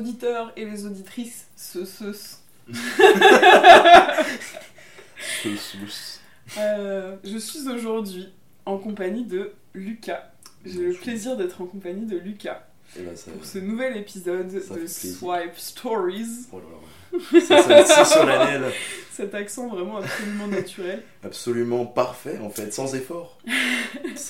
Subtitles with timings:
[0.00, 1.46] Auditeurs et les auditrices.
[1.56, 2.36] Ce, ce, ce.
[5.56, 6.20] Sauce.
[6.58, 8.32] Euh, je suis aujourd'hui
[8.66, 10.32] en compagnie de Lucas.
[10.64, 12.62] J'ai le plaisir d'être en compagnie de Lucas
[12.98, 13.30] là, ça.
[13.30, 14.86] pour ce nouvel épisode Ça de.
[14.86, 16.46] Swipe Stories.
[16.52, 17.40] Oh là là.
[17.40, 18.72] Ça, ça, c'est solennel.
[19.12, 21.02] Cet accent vraiment absolument naturel.
[21.24, 23.38] Absolument parfait, en fait, sans effort.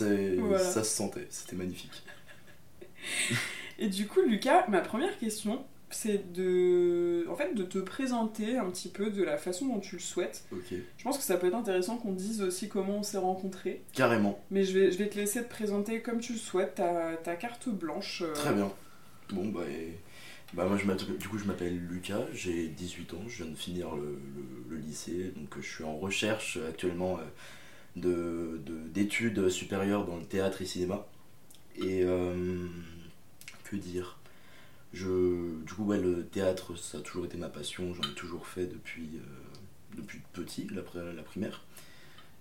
[0.00, 0.58] Voilà.
[0.58, 2.02] Ça se sentait, c'était magnifique.
[3.81, 8.70] Et du coup, Lucas, ma première question, c'est de, en fait, de te présenter un
[8.70, 10.45] petit peu de la façon dont tu le souhaites.
[10.53, 10.73] Ok.
[10.98, 13.83] Je pense que ça peut être intéressant qu'on dise aussi comment on s'est rencontrés.
[13.92, 14.39] Carrément.
[14.51, 17.34] Mais je vais, je vais te laisser te présenter comme tu le souhaites, ta, ta
[17.36, 18.23] carte blanche.
[18.25, 18.70] euh, Très bien.
[19.33, 19.95] Bon, bah, et-
[20.53, 23.56] bah moi, je m'appelle- du coup, je m'appelle Lucas, j'ai 18 ans, je viens de
[23.56, 27.23] finir le, le- le lycée, donc euh, je suis en recherche actuellement euh,
[27.97, 31.06] de, de- d'études supérieures dans le théâtre et cinéma.
[31.77, 32.34] Et euh,
[33.71, 34.19] que dire
[34.93, 38.47] je, Du coup, ouais, le théâtre, ça a toujours été ma passion, j'en ai toujours
[38.47, 40.83] fait depuis, euh, depuis petit, la,
[41.13, 41.63] la primaire.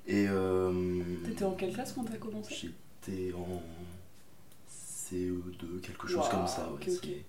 [0.08, 0.26] Et.
[0.28, 2.56] euh, T'étais en quelle classe quand t'as commencé?
[2.56, 3.62] J'étais en
[5.12, 6.70] CE2, quelque chose comme ça.
[6.72, 7.24] ouais.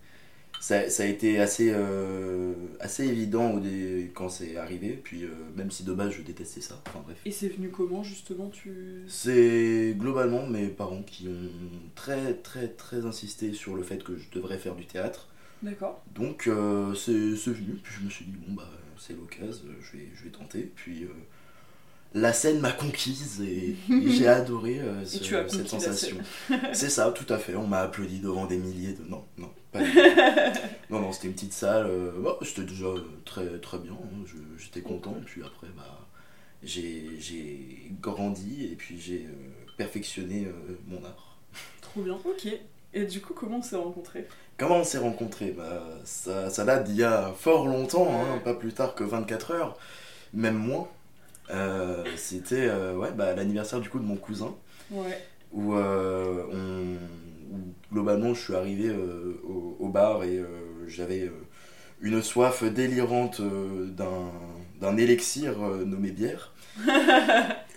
[0.60, 5.30] Ça, ça a été assez, euh, assez évident au dé- quand c'est arrivé, puis euh,
[5.56, 6.80] même si de base je détestais ça.
[6.86, 7.16] Enfin bref.
[7.24, 9.04] Et c'est venu comment justement tu...
[9.08, 11.50] C'est globalement mes parents qui ont
[11.94, 15.28] très très très insisté sur le fait que je devrais faire du théâtre.
[15.62, 16.04] D'accord.
[16.14, 19.96] Donc euh, c'est c'est venu, puis je me suis dit, bon bah c'est l'occasion, je
[19.96, 20.70] vais, je vais tenter.
[20.76, 21.08] Puis euh,
[22.14, 26.16] la scène m'a conquise et, et j'ai adoré euh, ce- cette sensation.
[26.72, 27.54] c'est ça, tout à fait.
[27.56, 29.04] On m'a applaudi devant des milliers de.
[29.08, 29.80] Non, non, pas.
[30.90, 31.86] Non, non, c'était une petite salle.
[31.86, 33.92] euh, bon, c'était déjà euh, très, très bien.
[33.92, 35.14] hein, je- J'étais content.
[35.24, 35.98] Puis après, bah,
[36.62, 40.48] j'ai grandi et puis j'ai euh, perfectionné
[40.88, 41.36] mon art.
[41.80, 42.18] Trop bien.
[42.24, 42.48] Ok.
[42.92, 44.26] Et du coup, comment on s'est rencontrés?
[44.58, 45.52] Comment on s'est rencontrés?
[45.56, 49.52] Bah, ça, ça date d'il y a fort longtemps, hein, pas plus tard que 24
[49.52, 49.78] heures,
[50.34, 50.88] même moins.
[51.52, 54.54] Euh, C'était euh, ouais, bah, l'anniversaire du coup de mon cousin,
[54.90, 55.18] Ouais.
[55.52, 57.58] où, euh, on, où
[57.92, 58.90] globalement je suis arrivé
[59.44, 60.40] au, au bar et
[60.86, 61.30] j'avais
[62.00, 64.30] une soif délirante d'un
[64.80, 66.52] d'un élixir nommé bière.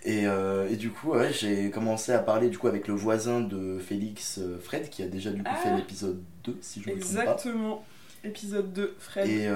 [0.05, 3.77] Et, et du coup, ouais, j'ai commencé à parler du coup avec le voisin de
[3.79, 5.55] Félix, Fred, qui a déjà du coup Ah.
[5.55, 7.21] fait l'épisode 2, si je me trompe pas.
[7.21, 7.85] Exactement.
[8.25, 9.27] Épisode 2, Fred.
[9.29, 9.47] Et,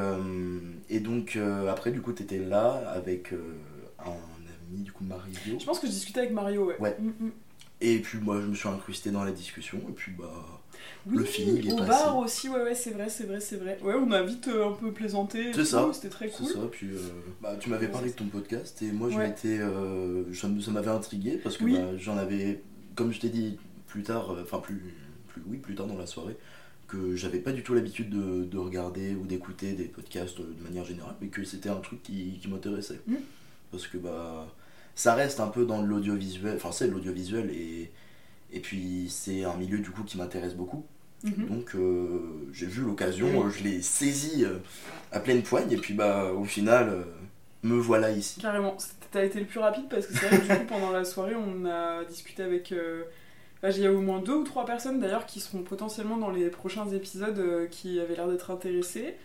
[0.90, 1.38] et donc
[1.70, 3.34] après, du coup, t'étais là avec
[4.12, 5.34] euh, un ami, du coup Mario.
[5.60, 6.78] Je pense que je discutais avec Mario, ouais.
[6.80, 6.96] Ouais.
[7.00, 7.32] Mm, mm.
[7.80, 9.78] Et puis moi, je me suis incrusté dans la discussion.
[9.88, 10.34] Et puis bah,
[11.06, 11.90] Oui, Le feeling est au passé.
[11.90, 13.78] bar aussi, ouais, ouais, c'est vrai, c'est vrai, c'est vrai.
[13.84, 15.54] Ouais, on a vite euh, un peu plaisanté.
[15.54, 15.88] C'est ça.
[15.94, 16.48] C'était très c'est cool.
[16.48, 16.60] ça.
[16.72, 16.98] Puis euh,
[17.42, 19.28] bah, tu m'avais parlé de ton podcast et moi, je Ouais.
[19.28, 21.74] m'étais, euh, ça m'avait intrigué parce que Oui.
[21.74, 22.62] bah, j'en avais,
[22.96, 24.82] comme je t'ai dit plus tard, enfin plus,
[25.28, 26.36] plus, oui, plus tard dans la soirée,
[26.88, 30.84] que j'avais pas du tout l'habitude de, de regarder ou d'écouter des podcasts de manière
[30.84, 33.00] générale, mais que c'était un truc qui, qui m'intéressait.
[33.06, 33.16] Mm.
[33.72, 34.48] Parce que bah,
[34.96, 37.92] ça reste un peu dans l'audiovisuel, enfin c'est de l'audiovisuel et,
[38.52, 40.86] et puis c'est un milieu du coup qui m'intéresse beaucoup.
[41.24, 41.48] Mhm.
[41.48, 44.60] Donc euh, j'ai vu l'occasion, euh, je l'ai saisi euh,
[45.12, 47.04] à pleine poigne et puis bah au final euh,
[47.64, 48.40] me voilà ici.
[48.40, 48.78] Carrément.
[49.12, 51.36] T'as été le plus rapide parce que c'est vrai que du coup, pendant la soirée,
[51.36, 52.74] on a discuté avec.
[53.64, 56.50] Il y a au moins deux ou trois personnes d'ailleurs qui seront potentiellement dans les
[56.50, 59.16] prochains épisodes euh, qui avaient l'air d'être intéressées.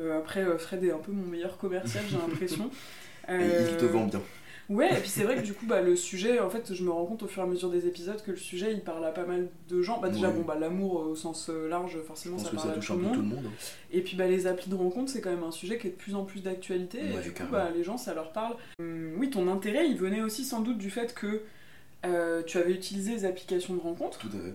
[0.00, 2.70] Euh, après, euh, Fred est un peu mon meilleur commercial, j'ai l'impression.
[3.28, 3.32] Et
[3.70, 4.20] il te Euh, vend bien.
[4.68, 6.90] Ouais, et puis c'est vrai que du coup, bah, le sujet, en fait, je me
[6.90, 9.10] rends compte au fur et à mesure des épisodes que le sujet, il parle à
[9.10, 10.00] pas mal de gens.
[10.00, 12.68] Bah, déjà, bon, bah, l'amour euh, au sens euh, large, Je forcément, pense ça parle
[12.68, 13.14] ça à tout le monde.
[13.14, 13.44] tout le monde.
[13.48, 13.52] hein.
[13.90, 15.96] Et puis bah, les applis de rencontre, c'est quand même un sujet qui est de
[15.96, 16.98] plus en plus d'actualité.
[16.98, 18.54] et Ouais, du coup, bah, les gens, ça leur parle.
[18.80, 21.42] Hum, oui, ton intérêt, il venait aussi sans doute du fait que
[22.06, 24.18] euh, tu avais utilisé les applications de rencontre.
[24.20, 24.54] Tout à fait.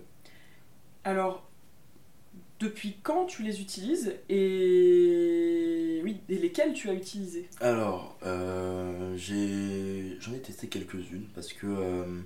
[1.04, 1.44] Alors,
[2.60, 10.18] depuis quand tu les utilises et oui, et lesquelles tu as utilisées Alors, euh, j'ai
[10.20, 12.22] j'en ai testé quelques-unes parce que euh,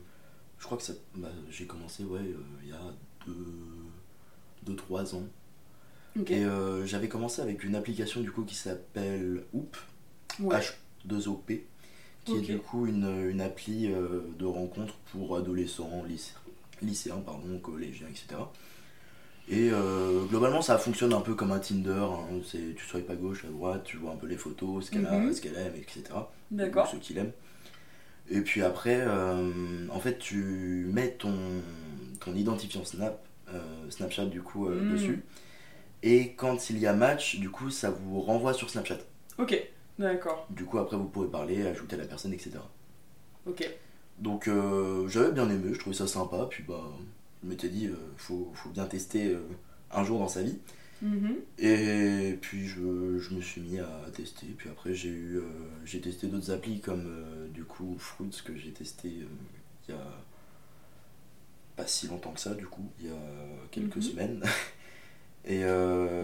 [0.60, 2.82] je crois que ça- bah, j'ai commencé ouais, euh, il y a
[4.66, 5.24] 2-3 ans.
[6.28, 6.44] Et
[6.86, 9.78] j'avais commencé avec une application du coup qui s'appelle Hoop,
[10.42, 10.58] Ouais.
[11.08, 11.62] H2OP,
[12.26, 16.34] qui est du coup une, une appli de rencontre pour adolescents, lycé-
[16.82, 18.42] lycéens, pardon, collégiens, etc.
[19.52, 21.90] Et euh, globalement, ça fonctionne un peu comme un Tinder.
[21.92, 22.28] hein.
[22.46, 25.08] C'est, tu swipes à gauche, à droite, tu vois un peu les photos, ce qu'elle
[25.08, 25.34] a, Mhm.
[25.34, 26.04] ce qu'elle aime, etc.
[26.52, 26.88] D'accord.
[26.88, 27.32] Ce qu'il aime.
[28.30, 31.34] Et puis après, euh, en fait, tu mets ton,
[32.20, 34.92] ton identifiant Snap, euh, Snapchat du coup Mhm.
[34.92, 35.24] dessus.
[36.04, 39.00] Et quand il y a match, du coup, ça vous renvoie sur Snapchat.
[39.40, 39.60] Ok,
[39.98, 40.46] d'accord.
[40.52, 42.52] Du coup, après, vous pourrez parler, ajouter la personne, etc.
[43.48, 43.68] Ok.
[44.20, 44.48] Donc,
[45.08, 46.46] j'avais bien aimé, je trouvais ça sympa.
[46.50, 46.84] Puis, bah,
[47.44, 49.40] je m'étais dit, euh, faut, faut bien tester euh,
[49.92, 50.58] un jour dans sa vie.
[51.02, 51.36] Mhm.
[51.60, 54.48] Et puis, je, je me suis mis à tester.
[54.58, 55.44] Puis après, j'ai eu, euh,
[55.86, 59.26] j'ai testé d'autres applis comme, euh, du coup, Fruits que j'ai testé euh,
[59.88, 60.02] il y a
[61.78, 63.18] pas si longtemps que ça, du coup, il y a
[63.72, 64.02] quelques Mhm.
[64.02, 64.44] semaines.
[65.46, 65.64] Et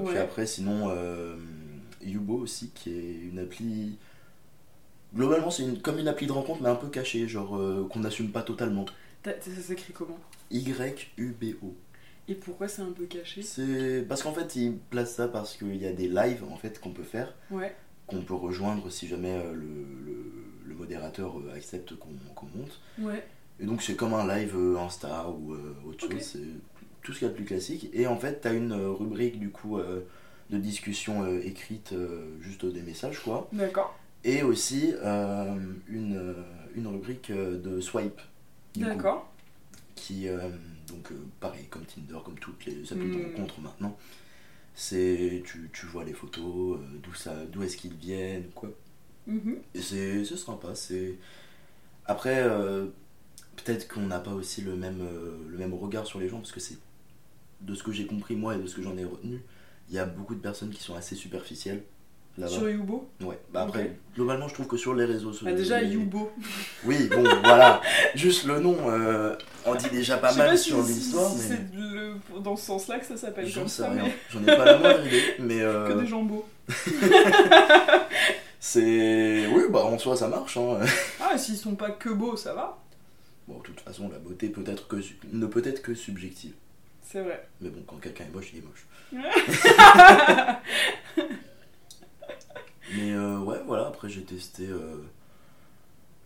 [0.06, 0.94] puis après, sinon,
[2.03, 3.97] Yubo aussi, qui est une appli.
[5.15, 7.57] Globalement, c'est une- comme une appli de rencontre, mais un peu cachée, genre
[7.89, 8.85] qu'on n'assume pas totalement.
[9.23, 10.19] Ça s'écrit comment?
[10.51, 11.74] Y-U-B-O.
[12.27, 13.42] Et pourquoi c'est un peu caché?
[13.44, 16.80] C'est parce qu'en fait, ils placent ça parce qu'il y a des lives en fait
[16.80, 17.75] qu'on peut faire, Ouais.
[18.07, 19.68] qu'on peut rejoindre si jamais euh, le,
[20.06, 20.31] le-
[20.65, 22.80] le modérateur euh, accepte qu'on qu'on monte.
[23.00, 23.24] Ouais.
[23.59, 25.56] Et donc c'est comme un live euh, Insta ou
[25.88, 26.39] autre chose, c'est
[27.03, 27.89] tout ce qu'il y a de plus classique.
[27.94, 29.77] Et en fait, tu as une rubrique du coup
[30.50, 31.94] de discussion écrite,
[32.42, 33.47] juste des messages quoi.
[33.53, 33.95] D'accord.
[34.24, 35.56] Et aussi euh,
[35.88, 36.36] une,
[36.75, 38.19] une rubrique de swipe.
[38.75, 39.31] D'accord.
[39.95, 40.50] Qui, euh,
[40.88, 43.24] donc euh, pareil, comme Tinder, comme toutes les applis de Hmm.
[43.24, 43.97] rencontre maintenant.
[44.75, 48.71] C'est, tu, tu vois les photos, euh, d'où ça, d'où est-ce qu'ils viennent, quoi.
[49.27, 49.62] Mhm.
[49.75, 50.75] Et c'est c'est sympa.
[50.75, 51.19] C'est...
[52.06, 52.44] Après,
[53.56, 55.00] peut-être qu'on n'a pas aussi le même,
[55.50, 56.77] le même regard sur les gens, parce que c'est
[57.62, 59.42] de ce que j'ai compris moi et de ce que j'en ai retenu,
[59.89, 61.83] il y a beaucoup de personnes qui sont assez superficielles.
[62.47, 63.39] Sur Yubo Ouais.
[63.53, 65.47] Bah après, globalement, je trouve que sur les réseaux sociaux.
[65.47, 66.31] Bah déjà les- Yubo.
[66.83, 67.81] Oui, bon, voilà.
[68.15, 69.35] Juste le nom, euh,
[69.65, 72.99] on dit déjà pas mal sur si- l'histoire, si mais c'est le- dans ce sens-là
[72.99, 74.03] que ça s'appelle j'en comme sais ça, rien.
[74.03, 76.45] mais J'en ai pas la moindre idée, mais que euh, des jambos.
[78.59, 79.47] c'est.
[79.47, 80.57] Oui, bah en soi ça marche.
[80.57, 80.79] Hein.
[81.21, 82.77] Ah, s'ils sont pas que beaux, ça va.
[83.47, 84.97] Bon, de toute façon, la beauté peut être que,
[85.31, 86.53] ne peut être que subjective.
[87.03, 87.47] C'est vrai.
[87.61, 88.85] Mais bon, quand quelqu'un est moche, il est moche.
[92.97, 94.68] Mais euh, ouais, voilà, après j'ai testé.
[94.68, 94.97] euh,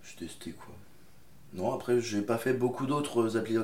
[0.03, 0.73] J'ai testé quoi
[1.53, 3.57] Non, après j'ai pas fait beaucoup d'autres appli-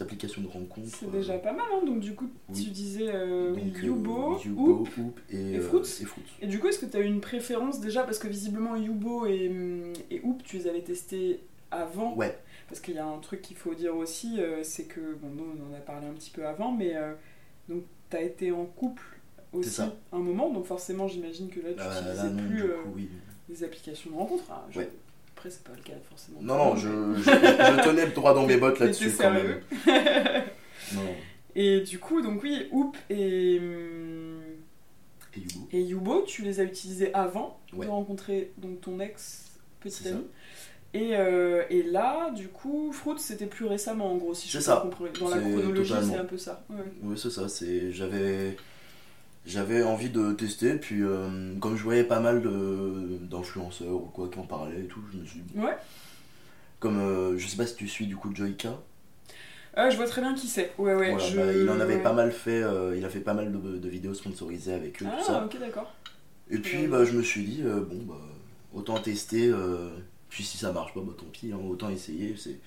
[0.00, 0.88] applications de rencontres.
[0.98, 1.84] C'est déjà pas mal, hein.
[1.84, 2.64] Donc du coup, Oui.
[2.64, 4.88] tu disais euh, Donc, euh, Yubo, Yubo, Oop.
[4.98, 5.98] Oop et, et euh, Fruits.
[6.00, 6.24] et Fruits.
[6.40, 8.02] Et du coup, est-ce que tu as eu une préférence déjà?
[8.04, 12.14] Parce que visiblement, Yubo et, hum, et Oop, tu les avais testés avant.
[12.14, 12.38] Ouais,
[12.68, 15.44] Parce qu'il y a un truc qu'il faut dire aussi, euh, c'est que, bon, nous
[15.58, 17.12] on en a parlé un petit peu avant, mais euh,
[17.68, 19.02] donc tu as été en couple
[19.60, 19.94] aussi ça.
[20.12, 22.92] un moment, donc forcément j'imagine que là tu Bah, n'utilisais non, plus du euh, coup,
[22.96, 23.08] oui.
[23.48, 24.44] des applications de rencontre.
[24.50, 24.90] Ah, je- Ouais.
[25.36, 26.38] Après, c'est pas le cas forcément.
[26.40, 29.60] Non, non, je, je, je tenais droit dans mes bottes là-dessus quand même.
[30.94, 31.02] Non.
[31.54, 33.60] Et du coup, donc oui, Oop et, Et
[35.40, 37.86] Yubo et Yubo, tu les as utilisés avant Ouais.
[37.86, 39.50] de rencontrer donc, ton ex
[39.80, 40.22] petit ami.
[40.94, 45.10] Et, euh, et là, du coup, Fruits, c'était plus récemment en gros, si je comprendre.
[45.20, 46.64] Dans la chronologie, c'est un peu ça.
[46.70, 46.76] Ouais.
[47.02, 47.46] Oui, c'est ça.
[47.90, 48.56] J'avais
[49.46, 52.42] j'avais envie de tester, puis euh, comme je voyais pas mal
[53.30, 55.76] d'influenceurs ou quoi qui en parlaient et tout, je me suis dit, Ouais.
[56.80, 58.78] comme euh, je sais pas si tu suis du coup Joyka,
[59.74, 60.72] Ah, je vois très bien qui c'est.
[60.78, 61.10] Ouais, ouais.
[61.12, 61.36] voilà, je...
[61.36, 63.88] bah, il en avait pas mal fait, euh, il a fait pas mal de, de
[63.88, 65.44] vidéos sponsorisées avec eux, tout Ah, ça.
[65.44, 65.94] ok, d'accord.
[66.50, 68.20] Et puis bah je me suis dit euh, bon bah
[68.72, 69.90] autant tester, euh,
[70.28, 72.34] puis si ça marche pas, bah tant pis, hein, autant essayer.
[72.38, 72.58] C'est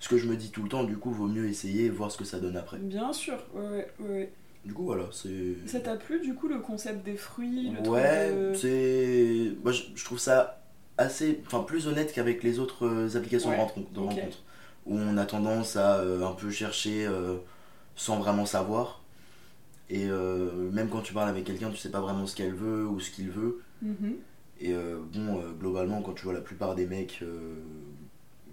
[0.00, 0.84] ce que je me dis tout le temps.
[0.84, 2.78] Du coup, vaut mieux essayer et voir ce que ça donne après.
[2.78, 4.32] Bien sûr, ouais, ouais, ouais.
[4.68, 8.32] Du coup voilà, c'est Ça t'a plu du coup le concept des fruits le Ouais,
[8.52, 9.52] de- c'est.
[9.62, 10.60] Moi, je, je trouve ça
[10.98, 11.40] assez.
[11.46, 14.04] Enfin, plus honnête qu'avec les autres euh, applications Ouais, de rencontre, de ok.
[14.10, 14.38] rencontre,
[14.84, 17.38] Où on a tendance à euh, un peu chercher euh,
[17.96, 19.02] sans vraiment savoir.
[19.88, 22.86] Et euh, même quand tu parles avec quelqu'un, tu sais pas vraiment ce qu'elle veut
[22.86, 23.62] ou ce qu'il veut.
[23.80, 24.16] Mhm.
[24.60, 27.22] Et bon, globalement, quand tu vois la plupart des mecs.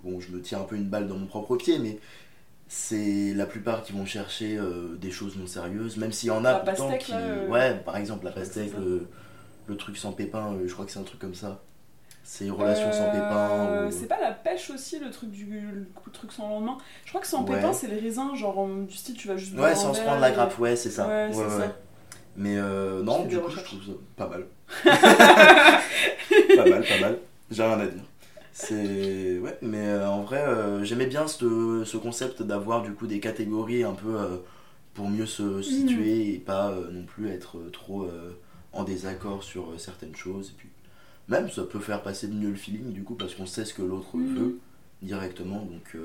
[0.03, 1.99] bon, je me tire un peu une balle dans mon propre pied, mais.
[2.67, 6.43] C'est la plupart qui vont chercher euh, des choses non sérieuses, même s'il y en
[6.45, 7.11] a La pourtant pastèque, qui.
[7.11, 9.07] là, euh, Ouais, par exemple, la pastèque, le,
[9.67, 11.61] le truc sans pépin, euh, je crois que c'est un truc comme ça.
[12.23, 13.85] C'est relation sans pépin.
[13.87, 16.77] ou- C'est pas la pêche aussi le truc du le truc sans lendemain?
[17.05, 17.55] Je crois que sans Ouais.
[17.55, 20.21] pépin c'est les raisins genre en- du style tu vas juste Ouais, sans se prendre
[20.21, 21.07] la grappe, ouais, c'est ça.
[21.07, 21.75] Ouais, ça.
[22.37, 24.45] Mais euh, non, du coup, je trouve ça pas mal.
[24.83, 27.19] pas mal, pas mal.
[27.51, 28.03] J'ai rien à dire.
[28.57, 29.37] C'est.
[29.39, 33.19] Ouais, mais euh, en vrai, euh, j'aimais bien ce, ce concept d'avoir du coup des
[33.19, 34.37] catégories un peu euh,
[34.93, 38.07] pour mieux se situer et pas non plus être trop
[38.71, 40.51] en désaccord sur certaines choses.
[40.51, 40.69] Et puis,
[41.27, 43.81] même ça peut faire passer mieux le feeling du coup parce qu'on sait ce que
[43.81, 44.35] l'autre Mhm.
[44.37, 44.59] veut
[45.01, 45.59] directement.
[45.65, 45.97] Donc,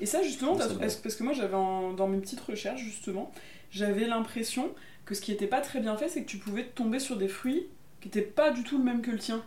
[0.00, 3.32] Et ça, justement, parce que moi, j'avais dans mes petites recherches, justement,
[3.72, 4.70] j'avais l'impression
[5.04, 7.28] que ce qui était pas très bien fait, c'est que tu pouvais tomber sur des
[7.28, 7.66] fruits
[8.00, 9.42] qui étaient pas du tout le même que le tien.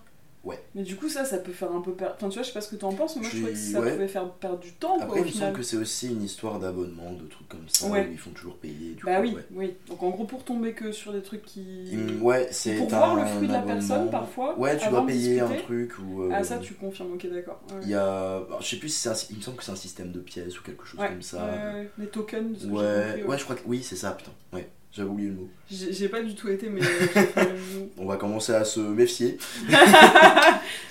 [0.45, 0.57] Ouais.
[0.73, 2.15] Mais du coup, ça, ça peut faire un peu perdre.
[2.15, 3.53] Enfin, tu vois, je sais pas ce que t'en penses, mais moi, je, Je trouvais
[3.53, 3.91] que ça ouais.
[3.91, 6.23] pouvait faire perdre du temps, quoi, Après, au il me semble que c'est aussi une
[6.23, 8.07] histoire d'abonnement, de trucs comme ça, Ouais.
[8.07, 8.93] où ils font toujours payer.
[8.93, 9.43] Du Bah coup, oui, ouais.
[9.51, 9.73] oui.
[9.89, 11.83] Donc, en gros, pour tomber que sur des trucs qui.
[11.91, 14.57] Il- Ouais, c'est Pour voir le fruit de la personne, parfois.
[14.57, 16.23] Ouais, tu dois payer un truc ou.
[16.23, 17.61] euh, Ah, ça, tu confirmes, ok, d'accord.
[17.81, 18.35] Il y a.
[18.37, 19.15] alors, je sais plus si c'est un...
[19.31, 21.49] Il me semble que c'est un système de pièces ou quelque chose comme ça.
[21.97, 23.63] les tokens, Ouais, ouais, je crois que.
[23.65, 24.31] Oui, c'est ça, putain.
[24.53, 25.49] Ouais, j'avais oublié le mot.
[25.69, 26.81] J'ai pas du tout été, mais.
[26.81, 29.37] le- On va commencer à se méfier.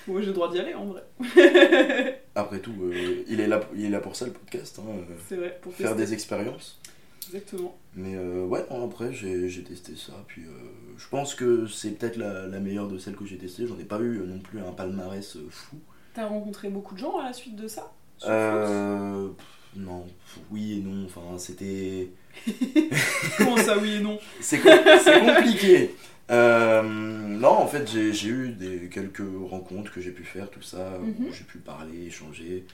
[0.06, 1.02] Bon, j'ai le droit d'y aller en vrai.
[2.34, 5.14] Après tout, euh, il, est là, il est là pour ça le podcast, hein, euh,
[5.28, 6.06] C'est vrai, pour faire tester.
[6.06, 6.80] des expériences.
[7.26, 7.76] Exactement.
[7.94, 10.12] Mais euh, ouais, non, après j'ai testé ça.
[10.28, 10.50] Puis euh,
[10.96, 13.66] je pense que c'est peut-être la, la meilleure de celles que j'ai testées.
[13.66, 15.76] J'en ai pas eu euh, non plus un palmarès euh, fou.
[16.14, 17.92] T'as rencontré beaucoup de gens à la suite de ça?
[18.26, 20.06] Euh, pff, non,
[20.50, 21.04] oui et non.
[21.04, 22.08] Enfin, c'était.
[23.38, 25.94] Comment ça, oui et non C'est com- c'est compliqué.
[26.30, 30.98] Euh, non, en fait, j'ai eu des, quelques rencontres que j'ai pu faire, tout ça,
[31.00, 31.32] où Mhm.
[31.32, 32.64] j'ai pu parler, échanger.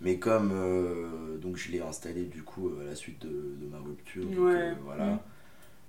[0.00, 3.66] Mais comme euh, donc je l'ai installé du coup euh, à la suite de, de
[3.70, 5.18] ma rupture, donc, euh, voilà, Mhm.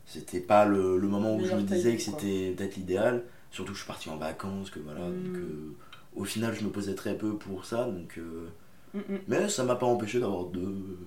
[0.06, 3.24] c'était pas le, le moment où je me disais que c'était peut-être l'idéal.
[3.52, 5.24] Surtout que je suis parti en vacances, que voilà, Mhm.
[5.28, 5.74] donc euh,
[6.16, 8.18] au final je me posais très peu pour ça, donc.
[8.18, 8.48] euh,
[8.96, 9.20] Mm, mm.
[9.28, 10.98] mais ça m'a pas empêché d'avoir deux,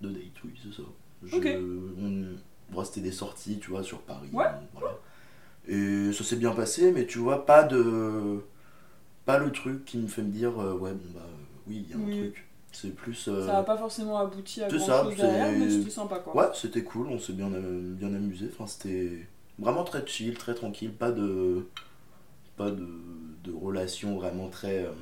[0.00, 0.82] deux dates, oui, c'est ça.
[1.24, 1.46] Je- Ok.
[2.00, 4.28] on- bon, c'était des sorties, tu vois, sur Paris.
[4.32, 4.46] Ouais.
[4.74, 4.96] voilà.
[5.68, 8.40] Et ça s'est bien passé, mais tu vois, pas de.
[9.24, 11.26] Pas le truc qui me fait me dire, euh, ouais, bon bah
[11.68, 12.18] oui, il y a un Oui.
[12.18, 12.46] truc.
[12.72, 13.28] C'est plus.
[13.28, 16.34] euh, Ça a pas forcément abouti à grand ça, chose derrière, mais c'était sympa quoi.
[16.36, 18.48] Ouais, c'était cool, on s'est bien, euh, bien amusé.
[18.52, 19.26] Enfin, c'était
[19.58, 21.66] vraiment très chill, très tranquille, pas de.
[22.56, 22.88] Pas de,
[23.44, 24.84] de relation vraiment très.
[24.86, 24.92] euh,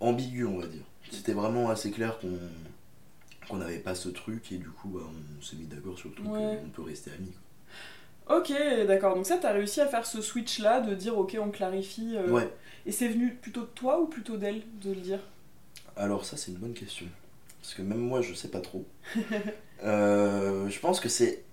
[0.00, 0.82] ambiguë, on va dire.
[1.10, 2.28] C'était vraiment assez clair qu'on
[3.48, 5.00] qu'on n'avait pas ce truc et du coup bah,
[5.38, 6.58] on s'est mis d'accord sur le truc Ouais.
[6.62, 7.32] qu'on peut rester amis.
[8.26, 8.38] quoi.
[8.38, 8.52] Ok,
[8.86, 9.14] d'accord.
[9.14, 12.14] Donc ça, t'as réussi à faire ce switch là, de dire ok, on clarifie.
[12.16, 12.52] euh, Ouais,
[12.84, 15.20] Et c'est venu plutôt de toi ou plutôt d'elle de le dire?
[15.96, 17.06] Alors ça c'est une bonne question.
[17.62, 18.84] Parce que même moi je sais pas trop.
[19.84, 21.44] Euh, je pense que c'est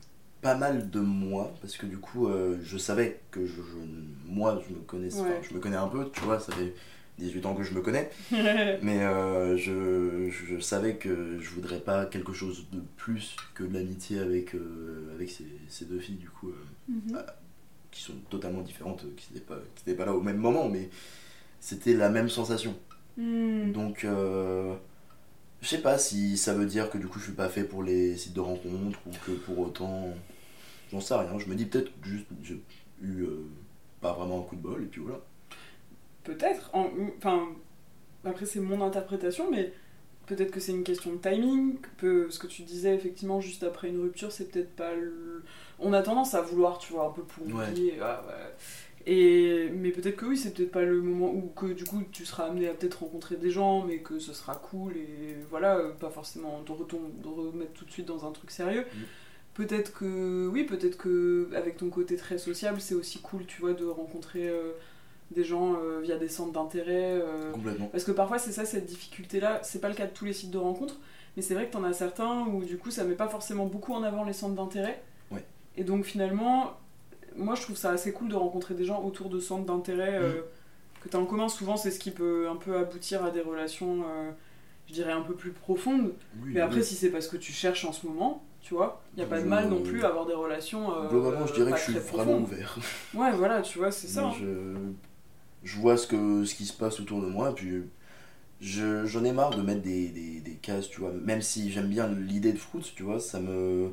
[0.41, 4.61] pas mal de moi parce que du coup euh, je savais que je, je- moi
[4.67, 5.41] je me connaissais, Ouais.
[5.47, 6.73] je me connais un peu, tu vois, ça fait
[7.17, 12.05] 18 ans que je me connais, mais euh, je, je savais que je voudrais pas
[12.05, 16.29] quelque chose de plus que de l'amitié avec, euh, avec ces, ces deux filles du
[16.29, 16.55] coup euh,
[16.89, 17.23] Mhm.
[17.89, 20.89] qui sont totalement différentes, qui n'étaient pas, qui pas là au même moment, mais
[21.61, 22.75] c'était la même sensation.
[23.17, 23.71] Hmm.
[23.71, 27.63] Donc, je sais pas si ça veut dire que du coup je suis pas fait
[27.63, 30.13] pour les sites de rencontres ou que pour autant.
[30.91, 31.39] J'en sais rien.
[31.39, 32.61] Je me dis peut-être que juste j'ai
[33.01, 33.25] eu
[34.01, 35.21] pas vraiment un coup de bol et puis voilà.
[36.25, 36.69] Peut-être.
[36.73, 37.47] en- Enfin,
[38.25, 39.71] après c'est mon interprétation, mais
[40.25, 41.79] peut-être que c'est une question de timing.
[41.79, 45.43] que peu- ce que tu disais effectivement juste après une rupture, c'est peut-être pas le.
[45.79, 47.65] On a tendance à vouloir, tu vois, un peu pour Ouais.
[48.01, 48.53] ah, ouais.
[49.07, 52.25] Et mais peut-être que oui, c'est peut-être pas le moment où que du coup tu
[52.25, 56.09] seras amené à peut-être rencontrer des gens, mais que ce sera cool et voilà, pas
[56.09, 58.81] forcément de remettre tout de suite dans un truc sérieux.
[58.95, 58.99] Mm.
[59.53, 63.73] Peut-être que oui, peut-être que avec ton côté très sociable, c'est aussi cool, tu vois,
[63.73, 64.71] de rencontrer euh,
[65.35, 67.19] des gens euh, via des centres d'intérêt.
[67.21, 67.87] euh, Complètement.
[67.87, 69.59] parce que parfois, c'est ça, cette difficulté-là.
[69.63, 70.97] C'est pas le cas de tous les sites de rencontres,
[71.35, 73.93] mais c'est vrai que t'en as certains où, du coup, ça met pas forcément beaucoup
[73.93, 75.03] en avant les centres d'intérêt.
[75.31, 75.43] Ouais.
[75.77, 76.73] Et donc, finalement,
[77.35, 80.41] moi, je trouve ça assez cool de rencontrer des gens autour de centres d'intérêt euh,
[81.01, 81.49] que t'as en commun.
[81.49, 84.03] Souvent, c'est ce qui peut un peu aboutir à des relations,
[84.87, 86.13] je dirais, un peu plus profondes.
[86.43, 86.83] Oui, Mais après, oui.
[86.83, 89.45] si c'est parce que tu cherches en ce moment, tu vois, y a pas de
[89.45, 90.91] mal non plus à avoir des relations.
[90.95, 92.77] euh, Globalement, je dirais pas que je suis vraiment ouvert.
[93.13, 94.25] Ouais, voilà, tu vois, c'est ça.
[94.25, 94.33] Hein.
[94.39, 94.45] je,
[95.65, 97.83] je vois ce, que, ce qui se passe autour de moi, puis
[98.61, 101.11] je, j'en ai marre de mettre des, des, des cases, tu vois.
[101.11, 103.91] Même si j'aime bien l'idée de Fruits, tu vois, ça me.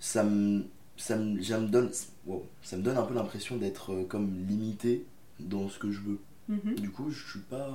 [0.00, 0.64] Ça me.
[0.98, 1.90] Ça me, ça me donne,
[2.24, 5.04] wow, ça me donne un peu l'impression d'être euh, comme limité
[5.38, 6.18] dans ce que je veux.
[6.48, 6.76] Mhm.
[6.76, 7.70] Du coup, je suis pas.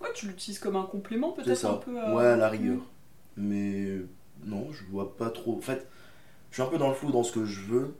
[0.00, 2.14] Ouais, tu l'utilises comme un complément peut-être un peu à...
[2.14, 2.80] Ouais, à la rigueur.
[3.36, 4.00] Mais
[4.46, 5.58] non, je vois pas trop.
[5.58, 5.86] En fait,
[6.50, 7.94] je suis un peu dans le flou dans ce que je veux.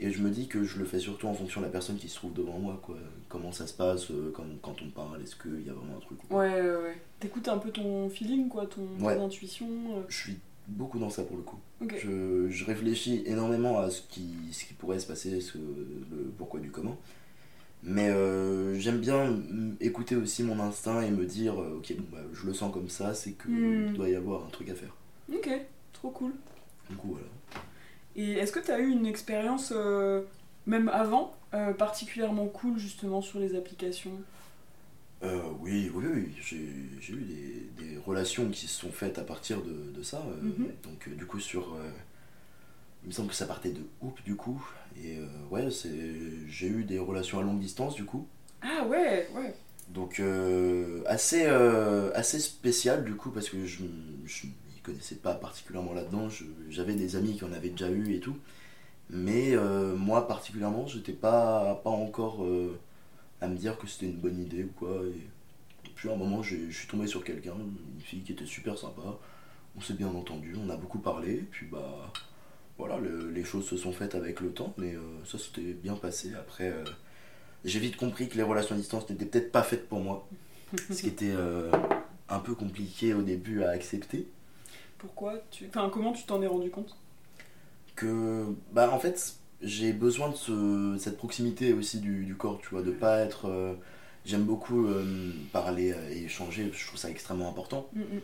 [0.00, 2.08] Et je me dis que je le fais surtout en fonction de la personne qui
[2.08, 2.96] se trouve devant moi, quoi.
[3.28, 6.00] Comment ça se passe, euh, quand, quand on parle, est-ce qu'il y a vraiment un
[6.00, 6.36] truc ou.
[6.36, 6.96] Ouais, ouais, ouais.
[7.20, 9.66] T'écoutes un peu ton feeling, quoi, ton, intuition.
[9.96, 10.02] euh.
[10.08, 10.36] Je suis
[10.66, 11.58] beaucoup dans ça pour le coup.
[11.96, 16.58] Je, je réfléchis énormément à ce qui, ce qui pourrait se passer, ce, le pourquoi
[16.58, 16.96] du comment.
[17.84, 19.38] Mais euh, j'aime bien
[19.80, 23.14] écouter aussi mon instinct et me dire, ok, bon, bah, je le sens comme ça,
[23.14, 23.88] c'est que Hmm.
[23.88, 24.96] il doit y avoir un truc à faire.
[25.32, 25.48] Ok,
[25.92, 26.32] trop cool.
[26.90, 27.26] Du coup, voilà.
[28.16, 30.22] Et est-ce que t'as eu une expérience, euh,
[30.66, 34.12] même avant, euh, particulièrement cool justement sur les applications?
[35.22, 37.22] Euh, oui, oui, oui, j'ai eu
[37.78, 40.18] des, des relations qui se sont faites à partir de, de ça.
[40.28, 40.68] euh, Mhm.
[40.82, 41.76] Donc, du coup, sur.
[43.04, 44.62] il me semble que ça partait de Hoop, du coup.
[45.02, 45.18] Et
[45.50, 45.68] ouais,
[46.48, 48.26] j'ai eu des relations à longue distance, du coup.
[48.62, 49.54] Ah ouais, ouais.
[49.88, 50.20] Donc,
[51.06, 53.82] assez, assez spécial, du coup, parce que je
[54.84, 56.28] connaissais pas particulièrement là-dedans.
[56.70, 58.36] J'avais des amis qui en avaient déjà eu et tout.
[59.10, 62.78] Mais euh, moi, particulièrement, j'étais pas, pas encore euh,
[63.40, 65.02] à me dire que c'était une bonne idée ou quoi.
[65.84, 68.78] Et puis à un moment, je suis tombé sur quelqu'un, une fille qui était super
[68.78, 69.02] sympa.
[69.76, 71.32] On s'est bien entendu, on a beaucoup parlé.
[71.34, 72.12] Et puis bah
[72.78, 75.94] voilà, le- les choses se sont faites avec le temps, mais euh, ça s'était bien
[75.96, 76.32] passé.
[76.34, 76.72] Après,
[77.64, 80.26] j'ai vite compris que les relations à distance n'étaient peut-être pas faites pour moi.
[80.90, 81.32] ce qui était
[82.28, 84.26] un peu compliqué au début à accepter.
[85.04, 85.66] Pourquoi tu...
[85.68, 86.96] Enfin, comment tu t'en es rendu compte?
[87.94, 92.68] Que bah en fait j'ai besoin de ce, cette proximité aussi du, du corps tu
[92.70, 93.74] vois de pas être euh,
[94.24, 98.20] j'aime beaucoup euh, parler et échanger je trouve ça extrêmement important Mm, mm.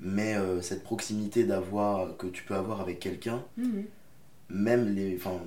[0.00, 3.84] mais euh, cette proximité d'avoir que tu peux avoir avec quelqu'un Mhm.
[4.50, 5.40] même les enfin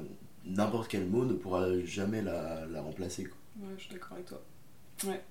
[0.46, 3.38] n'importe quel mot ne pourra jamais la, la remplacer quoi.
[3.62, 4.42] Ouais, je suis d'accord avec toi.
[5.06, 5.22] Ouais.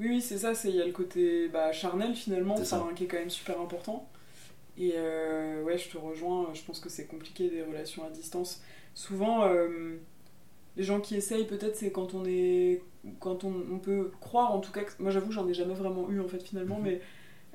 [0.00, 2.80] Oui, oui, c'est ça, c'est il y a le côté bah, charnel finalement, ça.
[2.80, 4.08] enfin, qui est quand même super important.
[4.78, 8.62] Et euh, ouais, je te rejoins, je pense que c'est compliqué des relations à distance.
[8.94, 9.96] Souvent, euh,
[10.76, 12.82] les gens qui essayent, peut-être, c'est quand on est.
[13.20, 16.10] Quand on, on peut croire, en tout cas, que- moi j'avoue, j'en ai jamais vraiment
[16.10, 16.82] eu en fait finalement, Mhm.
[16.82, 17.00] mais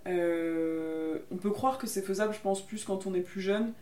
[0.08, 3.74] euh, on peut croire que c'est faisable, je pense, plus quand on est plus jeune.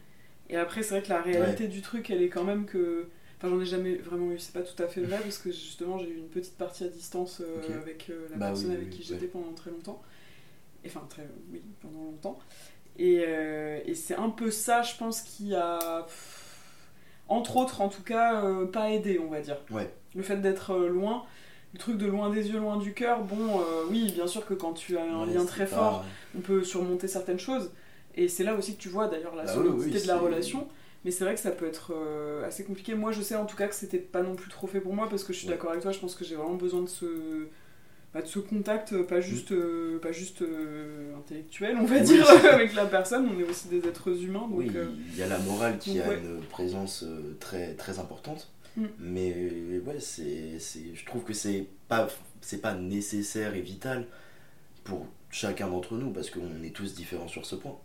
[0.49, 3.07] Et après, c'est vrai que la réalité du truc, elle est quand même que.
[3.37, 5.97] Enfin, j'en ai jamais vraiment eu, c'est pas tout à fait vrai, parce que justement,
[5.99, 7.41] j'ai eu une petite partie à distance
[7.81, 9.05] avec la Bah personne oui, avec oui, qui ouais.
[9.15, 10.01] j'étais pendant très longtemps.
[10.83, 12.39] Et, Enfin, très, oui, pendant longtemps.
[12.99, 16.05] Et, euh, et c'est un peu ça, je pense, qui a,
[17.27, 19.57] entre autres, en tout cas, euh, pas aidé, on va dire.
[19.71, 21.23] ouais Le fait d'être euh, loin,
[21.73, 24.53] le truc de loin des yeux, loin du cœur, bon, euh, oui, bien sûr que
[24.53, 26.05] quand tu as un Ouais, lien très pas- fort,
[26.37, 27.71] on peut surmonter certaines choses.
[28.15, 30.67] Et c'est là aussi que tu vois d'ailleurs la Bah solidité oui, de la relation.
[31.05, 31.93] Mais c'est vrai que ça peut être
[32.45, 32.93] assez compliqué.
[32.95, 35.07] Moi, je sais en tout cas que c'était pas non plus trop fait pour moi
[35.09, 35.53] parce que je suis Ouais.
[35.53, 35.91] d'accord avec toi.
[35.93, 37.47] Je pense que j'ai vraiment besoin de ce,
[38.13, 42.03] bah, de ce contact, euh, pas juste, euh, pas juste euh, intellectuel, on va Oui,
[42.03, 43.29] dire, avec la personne.
[43.29, 44.47] On est aussi des êtres humains.
[44.47, 44.71] Donc, oui,
[45.13, 46.17] il y a la morale qui donc, a ouais.
[46.17, 47.05] une présence
[47.39, 48.51] très, très importante.
[48.77, 48.85] Mm.
[48.99, 49.33] Mais
[49.85, 52.07] ouais, c'est, c'est, je trouve que c'est pas,
[52.41, 54.07] c'est pas nécessaire et vital
[54.83, 57.77] pour chacun d'entre nous parce qu'on est tous différents sur ce point.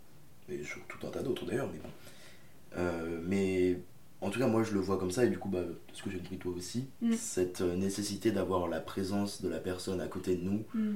[0.48, 2.82] Et sur tout un tas d'autres d'ailleurs, mais bon.
[3.26, 3.78] Mais
[4.20, 6.10] en tout cas, moi je le vois comme ça et du coup, bah, ce que
[6.10, 7.12] j'ai compris toi aussi, Mm.
[7.14, 10.64] cette euh, nécessité d'avoir la présence de la personne à côté de nous.
[10.74, 10.94] hmm.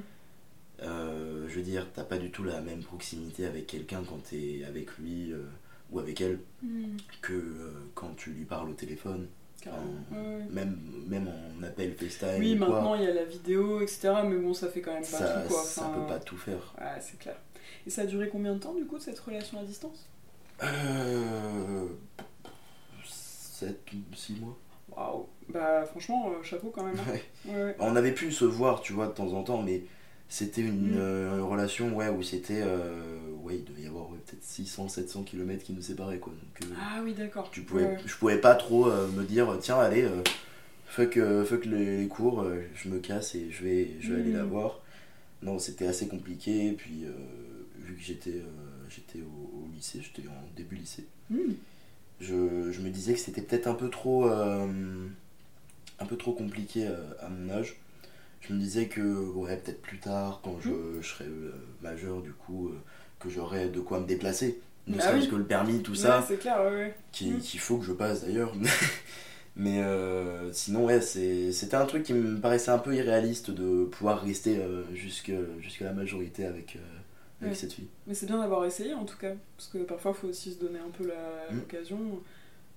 [0.81, 4.63] Euh, je veux dire, t'as pas du tout la même proximité avec quelqu'un quand t'es
[4.65, 5.43] avec lui euh,
[5.91, 9.27] ou avec elle Hmm, que euh, quand tu lui parles au téléphone,
[9.67, 10.77] en- Ouais, même,
[11.07, 12.39] même en appel FaceTime.
[12.39, 14.13] Oui, ou maintenant il y a la vidéo, etc.
[14.25, 15.63] Mais bon, ça fait quand même pas ça, tout quoi.
[15.63, 16.73] ça Enfin, peut pas tout faire.
[16.79, 17.35] Ouais, c'est clair.
[17.85, 20.07] Et ça a duré combien de temps du coup cette relation à distance?
[20.63, 21.85] Euh,
[23.59, 24.57] 7 ou 6 mois.
[24.95, 26.95] Waouh Bah franchement, euh, chapeau quand même.
[26.99, 27.11] hein.
[27.11, 27.23] Ouais.
[27.53, 27.75] Ouais, ouais.
[27.79, 29.83] On avait pu se voir, tu vois, de temps en temps, mais
[30.27, 30.97] c'était une, Mm.
[30.97, 32.61] euh, relation ouais, où c'était.
[32.63, 36.33] euh, ouais, il devait y avoir ouais, peut-être 600-700 km qui nous séparaient, quoi.
[36.33, 37.49] Donc, euh, Ah oui, d'accord.
[37.51, 37.97] tu pouvais, Ouais.
[38.05, 40.23] je pouvais pas trop euh, me dire, tiens, allez, euh,
[40.87, 44.21] fuck, euh, fuck les, les cours, euh, je me casse et je vais, je vais
[44.21, 44.37] aller Mm.
[44.37, 44.79] la voir.
[45.41, 47.11] Non, c'était assez compliqué, et puis euh,
[47.77, 48.43] vu que j'étais euh,
[48.89, 51.53] j'étais au, au lycée, j'étais en début lycée, Hmm.
[52.19, 54.67] Je, je me disais que c'était peut-être un peu trop euh,
[55.99, 57.77] un peu trop compliqué euh, à mon âge.
[58.41, 60.69] Je me disais que ouais peut-être plus tard quand je,
[61.01, 61.51] je serai euh,
[61.81, 62.71] majeur du coup
[63.19, 64.59] que j'aurai de quoi me déplacer.
[64.87, 65.29] Ne Ah serait-ce oui.
[65.31, 66.95] que le permis, tout ça, c'est clair, ouais, ouais.
[67.11, 67.39] qui- Mm.
[67.39, 68.53] qu'il faut que je passe d'ailleurs.
[69.55, 74.21] Mais euh, sinon ouais c'était un truc qui me paraissait un peu irréaliste de pouvoir
[74.21, 76.79] rester euh, jusque jusqu'à la majorité avec, euh,
[77.41, 77.87] avec cette fille.
[78.07, 80.59] Mais c'est bien d'avoir essayé en tout cas, parce que parfois il faut aussi se
[80.59, 81.57] donner un peu Mm.
[81.57, 81.99] l'occasion.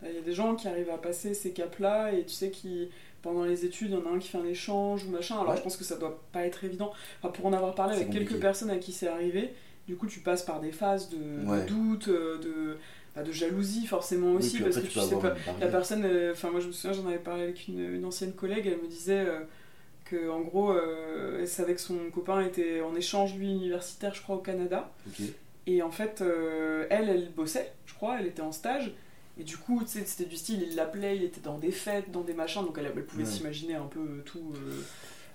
[0.04, 2.88] Il y a des gens qui arrivent à passer ces caps-là et tu sais qui
[3.22, 5.36] pendant les études, il y en a un qui fait un échange ou machin.
[5.38, 5.56] Alors Ouais.
[5.56, 6.92] je pense que ça doit pas être évident.
[7.22, 9.52] Enfin, pour en avoir parlé avec quelques personnes à qui c'est arrivé,
[9.86, 11.64] du coup tu passes par des phases de, de Ouais.
[11.66, 12.76] doute, euh, de,
[13.14, 16.32] bah, de jalousie forcément aussi, Oui, parce après, que tu sais pas, la personne, euh,
[16.32, 18.88] enfin moi je me souviens, j'en avais parlé avec une, une ancienne collègue, elle me
[18.88, 19.40] disait euh,
[20.12, 24.22] que en gros, euh, elle savait que son copain était en échange lui universitaire, je
[24.22, 24.90] crois au Canada,
[25.66, 28.92] et en fait, euh, elle, elle bossait, je crois, elle était en stage,
[29.40, 32.10] et du coup, tu sais, c'était du style, il l'appelait, il était dans des fêtes,
[32.10, 33.28] dans des machins, donc elle, elle pouvait Ouais.
[33.30, 34.52] s'imaginer un peu tout.
[34.56, 34.80] euh,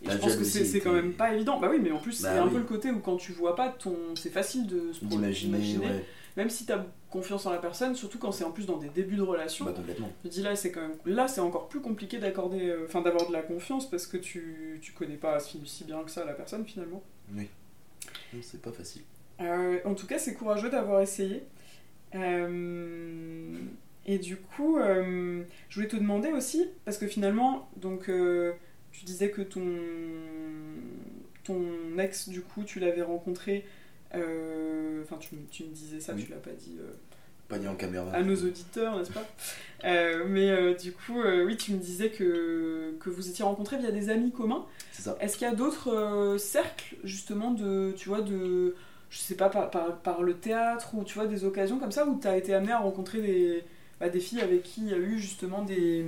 [0.04, 1.60] Et La je pense que c'est quand même pas évident.
[1.60, 3.56] Bah oui, mais en plus, Bah c'est un peu le côté où quand tu vois
[3.56, 3.96] pas, ton...
[4.16, 5.58] c'est facile de se d'imaginer.
[5.80, 6.06] ouais,
[6.38, 9.16] Même si t'as confiance en la personne, surtout quand c'est en plus dans des débuts
[9.16, 9.66] de relation.
[9.66, 10.12] bah complètement.
[10.24, 13.28] Je dis là, c'est quand même là, c'est encore plus compliqué d'accorder, euh, enfin d'avoir
[13.28, 16.34] de la confiance parce que tu, tu connais pas si, si bien que ça la
[16.34, 17.02] personne finalement.
[17.34, 17.44] Non,
[18.42, 19.02] C'est pas facile.
[19.42, 21.44] Euh, en tout cas, c'est courageux d'avoir essayé.
[22.14, 23.58] Euh,
[24.06, 28.12] et du coup, je voulais te demander aussi, parce que finalement, donc,
[28.92, 29.66] tu disais que ton,
[31.44, 33.66] ton ex, du coup, tu l'avais rencontré.
[35.04, 36.24] Enfin, tu, tu me disais ça, Oui.
[36.26, 36.92] tu l'as pas dit euh,
[37.48, 38.12] Pas dit en caméra.
[38.12, 39.26] à nos auditeurs, n'est-ce pas?
[39.86, 43.92] Euh, Mais euh, du coup, oui, tu me disais que, que vous étiez rencontrés via
[43.92, 44.66] des amis communs.
[44.92, 45.18] C'est ça.
[45.22, 48.76] Est-ce qu'il y a d'autres cercles, justement, de, tu vois, de,
[49.10, 52.06] je sais pas, par, par, par le théâtre ou, tu vois, des occasions comme ça
[52.06, 53.64] où tu as été amené à rencontrer des,
[54.00, 56.06] bah, des filles avec qui il y a eu, justement, des,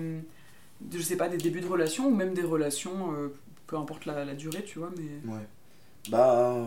[0.94, 3.14] je sais pas, des débuts de relations ou même des relations,
[3.68, 5.32] peu importe la, la durée, tu vois, mais...
[5.32, 5.40] Ouais.
[6.10, 6.66] Bah euh,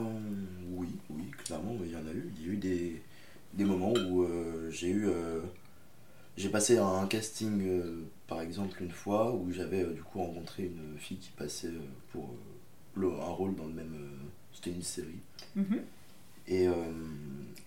[0.71, 2.33] oui, oui, clairement, il y en a eu.
[2.39, 3.03] Il y a eu des,
[3.55, 5.07] des moments où euh, j'ai eu.
[5.09, 5.41] euh,
[6.37, 10.99] j'ai passé un casting, euh, par exemple, une fois, où j'avais du coup rencontré une
[10.99, 11.71] fille qui passait
[12.13, 12.35] pour
[12.97, 13.97] le- un rôle dans le même.
[14.55, 15.21] C'était une série.
[15.57, 15.81] Mhm.
[16.49, 16.75] Et, euh,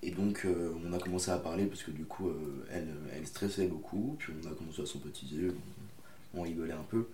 [0.04, 3.26] et donc, euh, on a commencé à parler parce que du coup, euh, elle, elle
[3.28, 4.16] stressait beaucoup.
[4.20, 5.50] Puis on a commencé à sympathiser,
[6.36, 7.08] on, on rigolait un peu.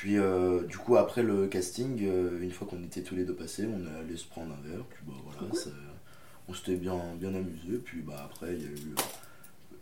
[0.00, 3.34] Puis, euh, du coup, après le casting, euh, une fois qu'on était tous les deux
[3.34, 4.84] passés, on est allé se prendre un verre.
[4.84, 5.70] Puis, bah voilà, ça-
[6.46, 7.78] on s'était bien, bien amusé.
[7.84, 8.94] Puis, bah après, il y a eu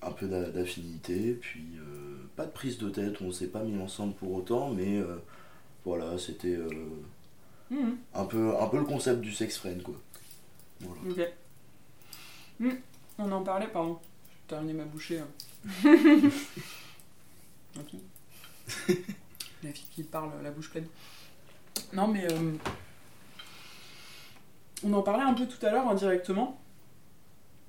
[0.01, 1.33] un peu d'a- d'affinité.
[1.39, 4.71] Puis, euh, pas de prise de tête, on s'est pas mis ensemble pour autant.
[4.71, 5.17] Mais euh,
[5.85, 6.71] voilà, c'était euh,
[7.71, 7.99] Mhm.
[8.15, 9.97] un, peu, un peu le concept du sex friend, quoi.
[10.81, 11.01] Voilà.
[11.11, 11.29] Ok.
[12.59, 12.71] Hmm,
[13.19, 13.99] On en parlait, pardon.
[14.31, 15.19] J'ai terminé ma bouchée.
[15.19, 15.29] hein.
[17.79, 17.93] Ok.
[19.67, 20.87] La fille qui parle, la bouche pleine.
[21.93, 22.25] Non, mais.
[22.33, 22.53] euh,
[24.85, 26.61] on en parlait un peu tout à l'heure indirectement.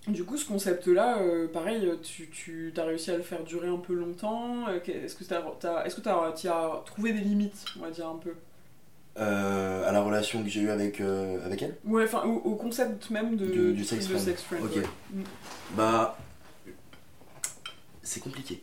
[0.08, 3.78] Du coup, ce concept-là, euh, pareil, tu, tu as réussi à le faire durer un
[3.78, 4.68] peu longtemps.
[4.70, 8.34] Euh, Est-ce que tu as, as trouvé des limites, on va dire un peu?
[9.18, 11.76] Euh, à la relation que j'ai eue avec, euh, avec elle?
[11.84, 14.26] Ouais, enfin, au, au concept même de, Du- sex de friend.
[14.26, 14.64] sex friend.
[14.64, 14.76] Ok.
[14.76, 14.84] ouais.
[15.14, 15.24] Mm.
[15.76, 16.18] Bah,
[18.04, 18.62] c'est compliqué.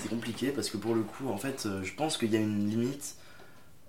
[0.00, 2.40] C'est compliqué parce que pour le coup, en fait, euh, je pense qu'il y a
[2.40, 3.16] une limite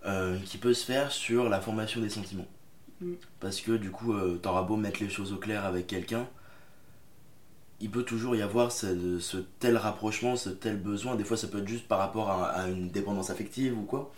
[0.06, 2.46] euh, qui peut se faire sur la formation des sentiments.
[3.00, 3.12] Mm.
[3.40, 6.26] Parce que du coup, euh, t'auras beau mettre les choses au clair avec quelqu'un,
[7.80, 11.14] il peut toujours y avoir ce, ce tel rapprochement, ce tel besoin.
[11.16, 14.12] Des fois, ça peut être juste par rapport à, à une dépendance affective ou quoi,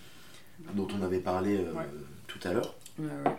[0.74, 1.88] dont on avait parlé euh, Ouais.
[2.29, 2.77] tout à l'heure.
[3.01, 3.33] Ouais, ouais.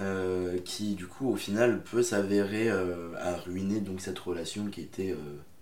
[0.00, 4.80] euh, qui du coup au final peut s'avérer euh, à ruiner donc cette relation qui
[4.82, 5.16] était euh,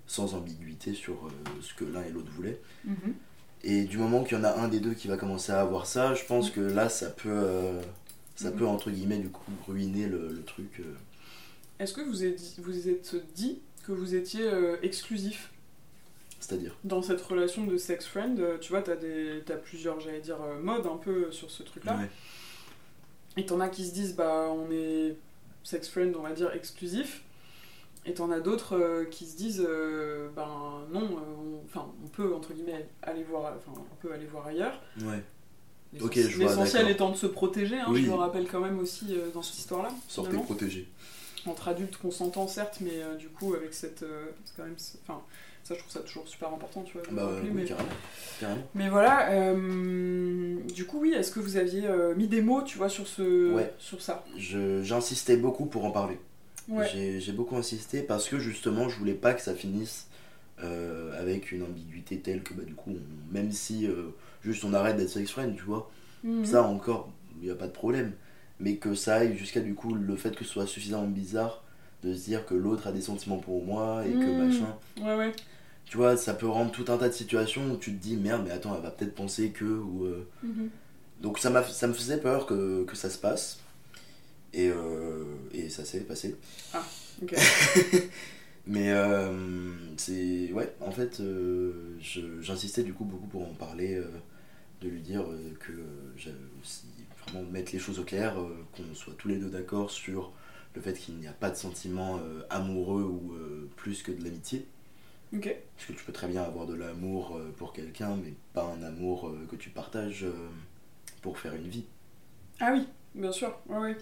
[0.07, 2.61] sans ambiguïté sur euh, ce que l'un et l'autre voulaient.
[2.85, 3.15] Mhm.
[3.65, 5.87] Et du moment qu'il y en a un des deux qui va commencer à avoir
[5.87, 7.81] ça, je pense que là ça peut, euh,
[8.37, 8.57] ça Mhm.
[8.59, 10.81] peut entre guillemets du coup ruiner le, le truc.
[10.81, 10.95] euh.
[11.79, 14.49] Est-ce que vous êtes, vous êtes dit que vous étiez
[14.83, 15.51] exclusif?
[16.41, 16.77] C'est-à-dire?
[16.85, 20.87] Dans cette relation de sex friend Tu vois, t'as des, t'as plusieurs, j'allais dire, modes
[20.87, 21.97] un peu sur ce truc-là.
[21.97, 22.11] Ouais.
[23.37, 25.17] Et t'en as qui se disent, bah, on est
[25.65, 27.23] sex friend, on va dire, exclusif.
[28.07, 30.47] Et t'en as d'autres euh, qui se disent, euh, ben
[30.93, 31.07] non, euh,
[31.39, 34.81] on, enfin, on peut, entre guillemets, aller voir, enfin, on peut aller voir ailleurs.
[35.03, 35.23] Ouais.
[36.39, 38.03] L'essentiel étant de se protéger, hein, Oui.
[38.05, 39.89] je le rappelle quand même aussi euh, dans cette histoire-là.
[40.09, 40.89] Sortez protégé.
[41.47, 44.05] entre adultes consentants certes mais du coup avec cette
[44.57, 45.21] quand même enfin
[45.63, 47.65] ça je trouve ça toujours super important tu vois Bah oui, mais...
[47.65, 47.89] carrément.
[48.41, 48.63] carrément.
[48.75, 49.55] mais voilà
[50.75, 51.83] du coup oui est-ce que vous aviez
[52.17, 53.73] mis des mots tu vois sur ce Ouais.
[53.79, 54.25] sur ça?
[54.37, 56.19] J'insistais beaucoup pour en parler.
[56.69, 60.07] Ouais J'ai beaucoup insisté parce que justement je voulais pas que ça finisse
[60.63, 64.09] euh, avec une ambiguïté telle que bah, du coup on- même si euh,
[64.43, 65.91] juste on arrête d'être sex friend tu vois
[66.25, 66.45] Mhm.
[66.45, 68.13] ça encore il n'y a pas de problème
[68.59, 71.63] mais que ça aille jusqu'à du coup le fait que ce soit suffisamment bizarre
[72.03, 74.37] de se dire que l'autre a des sentiments pour moi et que Mhm.
[74.39, 75.33] machin ouais ouais
[75.85, 78.43] tu vois ça peut rendre tout un tas de situations où tu te dis merde
[78.47, 80.71] mais attends elle va peut-être penser que ou euh, Mhm.
[81.21, 83.59] donc ça, ça me faisait peur que, que ça se passe
[84.53, 86.37] et, euh, et ça s'est passé
[87.23, 87.35] ok
[88.67, 90.53] Mais euh, c'est.
[90.53, 91.97] Ouais, en fait, euh,
[92.41, 94.03] j'insistais du coup beaucoup pour en parler,
[94.81, 95.25] de lui dire
[95.61, 95.73] que
[96.17, 96.87] j'avais aussi
[97.29, 100.33] vraiment mettre les choses au clair, euh, qu'on soit tous les deux d'accord sur
[100.75, 104.23] le fait qu'il n'y a pas de sentiment euh, amoureux ou euh, plus que de
[104.25, 104.67] l'amitié.
[105.33, 108.83] ok Parce que tu peux très bien avoir de l'amour pour quelqu'un, mais pas un
[108.83, 110.27] amour que tu partages
[111.23, 111.85] pour faire une vie.
[112.61, 113.97] ah oui bien sûr ouais ouais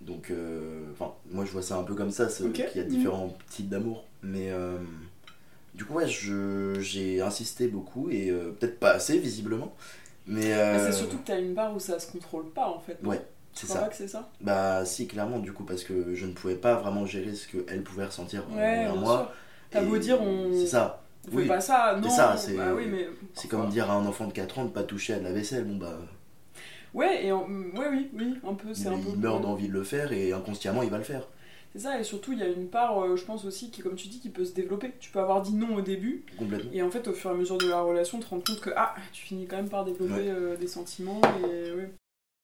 [0.00, 2.52] Donc, euh, enfin, moi je vois ça un peu comme ça, c'est Ok.
[2.70, 4.04] qu'il y a différents types d'amour.
[4.22, 4.78] Mais euh,
[5.74, 9.74] du coup, ouais, je- j'ai insisté beaucoup et euh, peut-être pas assez visiblement.
[10.26, 12.80] Mais, Mais euh, c'est surtout que t'as une part où ça se contrôle pas en
[12.80, 12.98] fait.
[13.04, 13.22] Ouais,
[13.54, 13.82] Tu c'est ça.
[13.88, 14.28] que c'est ça?
[14.40, 17.82] Bah si, clairement, du coup, parce que je ne pouvais pas vraiment gérer ce qu'elle
[17.82, 19.32] pouvait ressentir envers moi.
[19.70, 20.52] T'as beau dire, on.
[20.52, 21.02] C'est ça.
[21.28, 21.46] On fait Oui.
[21.48, 22.08] pas ça, non.
[22.08, 23.08] ça, c'est- Bah oui, mais.
[23.34, 25.24] C'est pourquoi comme dire à un enfant de 4 ans de pas toucher à de
[25.24, 25.64] la vaisselle.
[25.64, 25.98] Bon bah,
[26.96, 29.10] Ouais, et en- ouais, oui, oui, un peu, c'est un peu.
[29.12, 31.28] il meurt d'envie de le faire et inconsciemment il va le faire.
[31.74, 33.96] C'est ça, et surtout, il y a une part, euh, je pense aussi, qui, comme
[33.96, 34.92] tu dis, qui peut se développer.
[34.98, 36.70] Tu peux avoir dit non au début, Complètement.
[36.72, 38.70] et en fait, au fur et à mesure de la relation, te rendre compte que,
[38.76, 40.28] ah, tu finis quand même par développer Ouais.
[40.30, 41.90] euh, des sentiments, et ouais.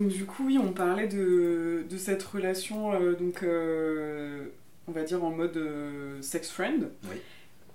[0.01, 3.43] Donc, du coup, oui, on parlait de, de cette relation, euh, donc,
[4.87, 5.59] on va dire en mode
[6.21, 6.91] sex friend.
[7.05, 7.17] Oui.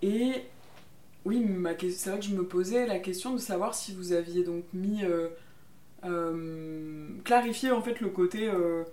[0.04, 0.34] Et
[1.26, 4.44] oui, ma c'est vrai que je me posais la question de savoir si vous aviez
[4.44, 5.02] donc mis.
[6.06, 8.48] Euh, clarifié en fait le côté.
[8.48, 8.84] euh,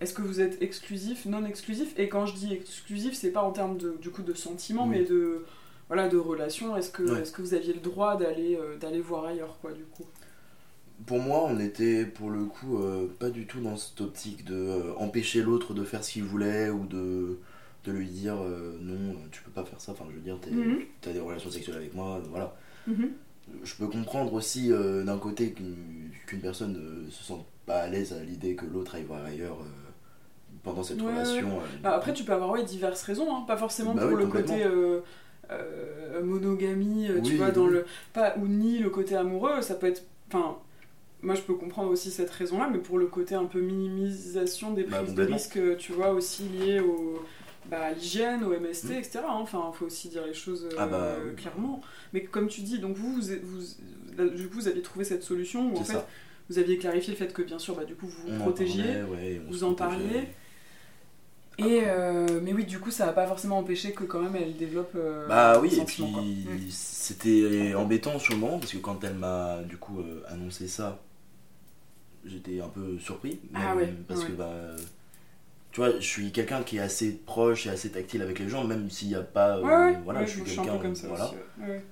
[0.00, 1.92] est-ce que vous êtes exclusif, non exclusif?
[1.98, 4.98] Et quand je dis exclusif, c'est pas en termes de, du coup de sentiments, Oui.
[5.00, 5.44] mais de
[5.88, 6.74] voilà de relation.
[6.76, 7.20] Est-ce que Ouais.
[7.20, 10.06] est-ce que vous aviez le droit d'aller euh, d'aller voir ailleurs quoi du coup?
[11.06, 14.54] Pour moi, on était pour le coup euh, pas du tout dans cette optique de
[14.54, 17.38] euh, empêcher l'autre de faire ce qu'il voulait ou de,
[17.84, 19.92] de lui dire non, tu peux pas faire ça.
[19.92, 20.80] Enfin, je veux dire, t'es- Mhm.
[21.02, 22.54] t'as des relations sexuelles avec moi, voilà.
[22.86, 23.10] Mhm.
[23.64, 28.12] Je peux comprendre aussi euh, d'un côté qu'une personne ne se sente pas à l'aise
[28.12, 29.90] à l'idée que l'autre aille voir ailleurs euh,
[30.64, 31.60] pendant cette Ouais, relation.
[31.60, 34.16] euh, Bah, après, tu peux avoir ouais, diverses raisons, hein, pas forcément Bah pour oui,
[34.16, 35.00] le côté euh,
[35.50, 39.74] euh, monogamie, euh, tu vois, oui, dans le pas ou ni le côté amoureux, ça
[39.76, 40.58] peut être, enfin,
[41.22, 44.84] moi je peux comprendre aussi cette raison-là, mais pour le côté un peu minimisation des
[44.86, 47.24] Bah, prises de risques, euh, tu vois, aussi liées au
[47.68, 48.92] bah, l'hygiène, au MST, Mm.
[48.92, 49.18] etc.
[49.26, 49.38] hein.
[49.40, 51.34] Enfin, faut aussi dire les choses euh, Ah bah, oui.
[51.36, 51.80] clairement.
[52.12, 55.72] Mais comme tu dis, donc vous, vous, vous- du coup, vous aviez trouvé cette solution
[55.72, 56.06] où en fait, ça.
[56.48, 58.40] vous aviez clarifié le fait que bien sûr, bah, du coup, vous vous On en
[58.40, 58.82] protégiez.
[58.82, 59.98] parlait, ouais, on vous en protégeait.
[60.08, 60.28] parliez.
[61.58, 64.56] Et euh, mais oui, du coup, ça va pas forcément empêcher que quand même elle
[64.56, 64.92] développe.
[64.96, 66.70] euh, Bah oui, et puis Mm.
[66.70, 70.98] c'était embêtant sur le moment parce que quand elle m'a du coup euh, annoncé ça,
[72.24, 73.40] j'étais un peu surpris.
[73.54, 74.26] Ah ouais, Parce ouais.
[74.28, 74.52] que bah.
[75.72, 78.64] Tu vois, je suis quelqu'un qui est assez proche et assez tactile avec les gens,
[78.64, 79.56] même s'il n'y a pas.
[79.58, 80.72] euh, Ouais, ouais, voilà, ouais, je suis quelqu'un.
[80.72, 81.24] peu comme ça voilà.
[81.26, 81.34] aussi.
[81.60, 81.82] ouais.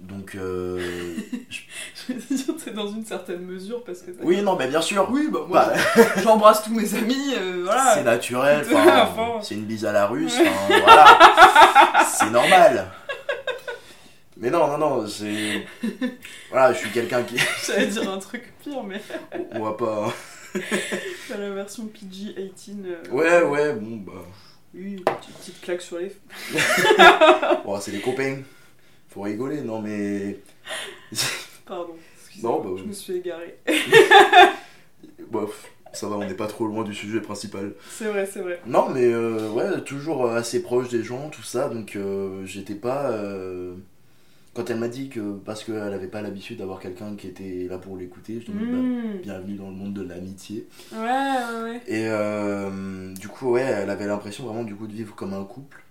[0.00, 0.34] Donc.
[0.34, 0.78] euh,
[2.08, 4.10] Je veux dire, c'est dans une certaine mesure parce que.
[4.10, 5.06] t'as- oui, non, mais bien sûr.
[5.10, 7.92] Oui, bah moi, Bah, j'embrasse tous mes amis, euh, voilà.
[7.94, 9.42] c'est naturel, enfin, fond.
[9.42, 12.86] c'est une bise à la russe, enfin, voilà, c'est normal.
[14.38, 15.64] Mais non, non, non, c'est.
[16.50, 17.36] Voilà, je suis quelqu'un qui.
[17.66, 19.00] J'allais dire un truc pire, mais
[19.52, 20.12] On va pas.
[21.28, 22.84] t'as la version PG-18.
[22.86, 24.24] euh, Ouais, ouais, bon, bah.
[24.74, 26.12] Oui, petite, petite claque sur les.
[27.64, 28.38] Bon, c'est des copains.
[29.08, 30.38] Faut rigoler, non, mais.
[31.66, 31.94] Pardon.
[32.18, 33.56] excusez-moi, Non, bah, je me suis égarée.
[35.30, 37.72] Bof, ça va, on n'est pas trop loin du sujet principal.
[37.90, 38.60] C'est vrai, c'est vrai.
[38.66, 43.10] Non, mais euh, ouais, toujours assez proche des gens, tout ça, donc euh, j'étais pas.
[43.12, 43.74] euh,
[44.56, 47.76] Quand elle m'a dit que parce qu'elle avait pas l'habitude d'avoir quelqu'un qui était là
[47.76, 50.66] pour l'écouter, je lui ai dit, bah, bienvenue dans le monde de l'amitié.
[50.94, 51.82] Ouais, ouais, ouais.
[51.86, 55.44] Et euh, du coup, ouais, elle avait l'impression vraiment du coup de vivre comme un
[55.44, 55.84] couple.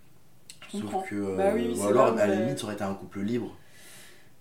[0.73, 2.95] Je Sauf que, euh, Bah oui, ou alors à la limite, ça aurait été un
[2.95, 3.55] couple libre,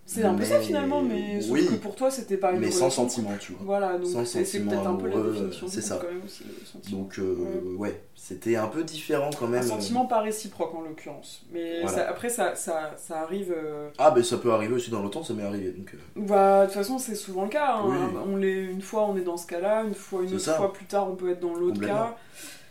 [0.06, 1.66] C'est un peu ça finalement, mais sauf oui.
[1.66, 3.60] que pour toi c'était pas une mais sans sentiment, tu vois.
[3.64, 5.98] Voilà, donc Sans c'est peut-être un peu la définition c'est ça.
[6.00, 6.98] quand même aussi, le sentiment.
[7.00, 7.34] Donc, euh,
[7.78, 9.62] ouais, c'était un peu différent quand même.
[9.62, 11.42] Un sentiment pas réciproque en l'occurrence.
[11.52, 11.96] Mais Voilà.
[11.96, 13.54] ça- après ça, ça, ça arrive.
[13.56, 15.70] euh, Ah, mais ça peut arriver aussi dans l'autre temps, ça m'est arrivé.
[15.70, 17.76] Donc, euh, Bah, de toute façon, c'est souvent le cas.
[17.76, 17.84] hein.
[17.86, 18.18] Oui.
[18.30, 20.54] On l'est, une fois, on est dans ce cas-là, une fois, une C'est autre ça.
[20.56, 22.14] fois plus tard, on peut être dans l'autre cas.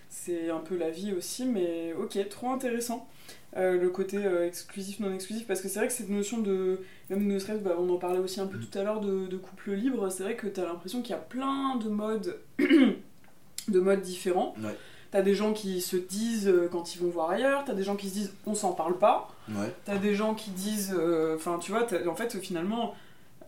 [0.09, 3.07] C'est un peu la vie aussi, mais ok, trop intéressant.
[3.55, 6.79] Euh, le côté euh, exclusif, non exclusif, parce que c'est vrai que cette notion de.
[7.11, 8.65] Même ne serait-ce, bah, on en parlait aussi un peu Mm.
[8.65, 11.21] tout à l'heure de, de couple libre, c'est vrai que t'as l'impression qu'il y a
[11.21, 12.37] plein de modes,
[13.67, 14.55] de modes différents.
[14.63, 14.75] Ouais.
[15.11, 17.95] T'as des gens qui se disent euh, quand ils vont voir ailleurs, t'as des gens
[17.95, 19.29] qui se disent on s'en parle pas.
[19.49, 19.71] ouais.
[19.85, 20.95] T'as des gens qui disent.
[21.35, 22.95] Enfin, tu vois, en fait, finalement,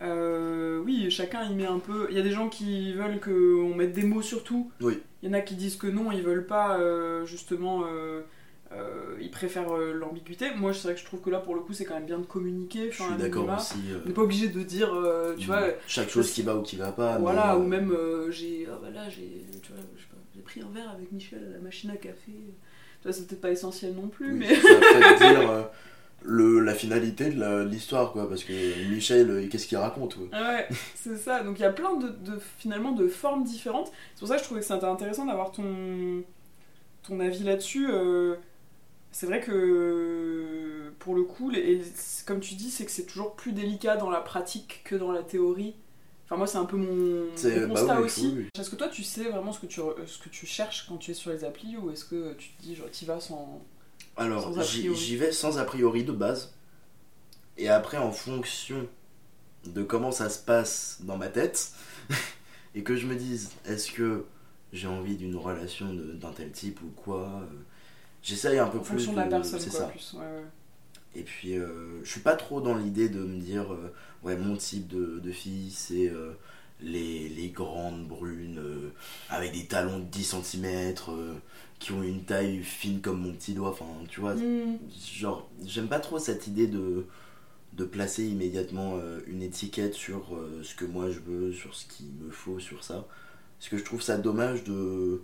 [0.02, 2.06] euh, oui, chacun y met un peu.
[2.10, 4.70] Il y a des gens qui veulent qu'on mette des mots sur tout.
[4.80, 5.00] Oui.
[5.22, 7.82] Il y en a qui disent que non, ils veulent pas, euh, justement.
[7.86, 8.20] euh,
[8.72, 10.46] euh, ils préfèrent euh, l'ambiguïté.
[10.56, 12.18] Moi, c'est vrai que je trouve que là, pour le coup, c'est quand même bien
[12.18, 12.90] de communiquer.
[12.90, 13.74] Je suis d'accord aussi.
[13.92, 15.68] euh, On n'est pas obligé de dire, euh, tu vois.
[15.86, 17.18] chaque chose qui va ou qui va pas.
[17.18, 17.96] Voilà, mais, ou même
[18.30, 18.66] j'ai.
[18.70, 19.44] Ah bah j'ai.
[20.44, 22.30] Pris un verre avec Michel à la machine à café.
[22.30, 24.54] Tu vois, c'est peut-être pas essentiel non plus, oui, mais.
[24.54, 25.68] Ça peut-être dire
[26.22, 28.28] le, la finalité de l'histoire, quoi.
[28.28, 28.52] Parce que
[28.88, 30.28] Michel, qu'est-ce qu'il raconte ouais.
[30.32, 31.42] Ah Ouais, c'est ça.
[31.42, 33.90] Donc il y a plein de, de- finalement de formes différentes.
[34.14, 36.22] C'est pour ça que je trouvais que c'était intéressant d'avoir ton,
[37.06, 37.88] ton avis là-dessus.
[39.18, 41.80] C'est vrai que pour le coup, les-
[42.26, 45.22] comme tu dis, c'est que c'est toujours plus délicat dans la pratique que dans la
[45.22, 45.74] théorie.
[46.26, 48.26] Enfin moi c'est un peu mon, bah constat oui, aussi.
[48.26, 48.60] oui, oui.
[48.60, 51.12] Est-ce que toi tu sais vraiment ce que tu, ce que tu cherches quand tu
[51.12, 53.64] es sur les applis ou est-ce que tu te dis genre t'y vas sans...
[54.18, 56.52] Alors, j'y vais sans a priori de base.
[57.56, 58.86] Et après, en fonction
[59.64, 61.70] de comment ça se passe dans ma tête
[62.74, 64.26] et que je me dise est-ce que
[64.74, 67.46] j'ai envie d'une relation d'un tel type ou quoi euh,
[68.26, 69.86] J'essaye un peu En plus fonction de la personne, c'est quoi, ça.
[69.86, 70.14] plus.
[70.14, 70.44] Ouais, ouais.
[71.14, 74.56] Et puis, euh, je suis pas trop dans l'idée de me dire, euh, ouais, mon
[74.56, 76.32] type de, de fille, c'est euh,
[76.80, 78.90] les, les grandes brunes euh,
[79.30, 80.94] avec des talons de 10 cm,
[81.78, 83.70] qui ont une taille fine comme mon petit doigt.
[83.70, 84.76] Enfin, tu vois, Hmm.
[85.14, 87.06] genre, j'aime pas trop cette idée de,
[87.74, 92.30] de placer immédiatement une étiquette sur ce que moi je veux, sur ce qu'il me
[92.30, 93.06] faut, sur ça.
[93.58, 95.22] Parce que je trouve ça dommage de.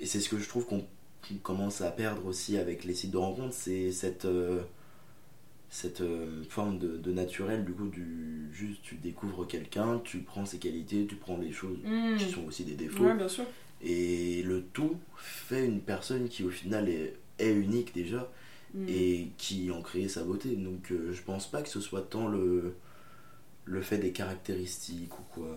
[0.00, 0.84] Et c'est ce que je trouve qu'on
[1.26, 4.24] qu'on commence à perdre aussi avec les sites de rencontres, c'est cette.
[4.24, 4.60] euh,
[5.74, 10.44] cette euh, forme de, de naturel, du coup, du juste tu découvres quelqu'un, tu prends
[10.44, 12.16] ses qualités, tu prends les choses Hmm.
[12.18, 13.46] qui sont aussi des défauts, Ouais, bien sûr.
[13.82, 18.30] et le tout fait une personne qui au final est, est unique déjà,
[18.74, 18.84] Hmm.
[18.88, 20.50] et qui en crée sa beauté.
[20.56, 22.74] Donc euh, je pense pas que ce soit tant le,
[23.64, 25.56] le fait des caractéristiques ou quoi.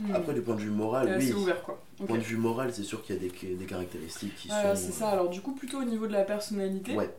[0.00, 0.14] Hmm.
[0.14, 1.32] Après, du point de vue moral, oui.
[1.32, 1.80] ouvert, quoi.
[2.06, 4.86] Point de vue moral, c'est sûr qu'il y a des, des caractéristiques qui Voilà, sont.
[4.86, 5.10] c'est ça.
[5.10, 6.92] Alors, du coup, plutôt au niveau de la personnalité.
[6.92, 7.10] euh, Ouais.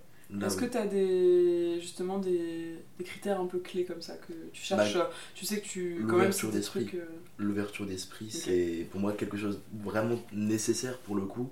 [0.46, 0.66] Est-ce oui.
[0.66, 4.62] que tu as des, justement des, des critères un peu clés comme ça que tu
[4.64, 6.06] cherches Bah, Tu sais que tu.
[6.08, 6.90] Quand même, l'ouverture c'est des d'esprit.
[6.96, 7.06] euh,
[7.38, 11.52] L'ouverture d'esprit, c'est pour moi quelque chose vraiment nécessaire pour le coup,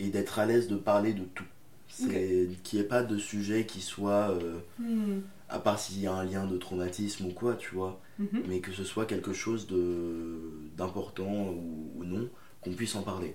[0.00, 1.44] et d'être à l'aise de parler de tout.
[1.88, 6.06] C'est qu'il n'y ait pas de sujet qui soit, euh, hmm, à part s'il y
[6.08, 8.42] a un lien de traumatisme ou quoi, tu vois, mhm.
[8.48, 10.38] mais que ce soit quelque chose de
[10.76, 12.28] d'important ou, ou non,
[12.60, 13.34] qu'on puisse en parler.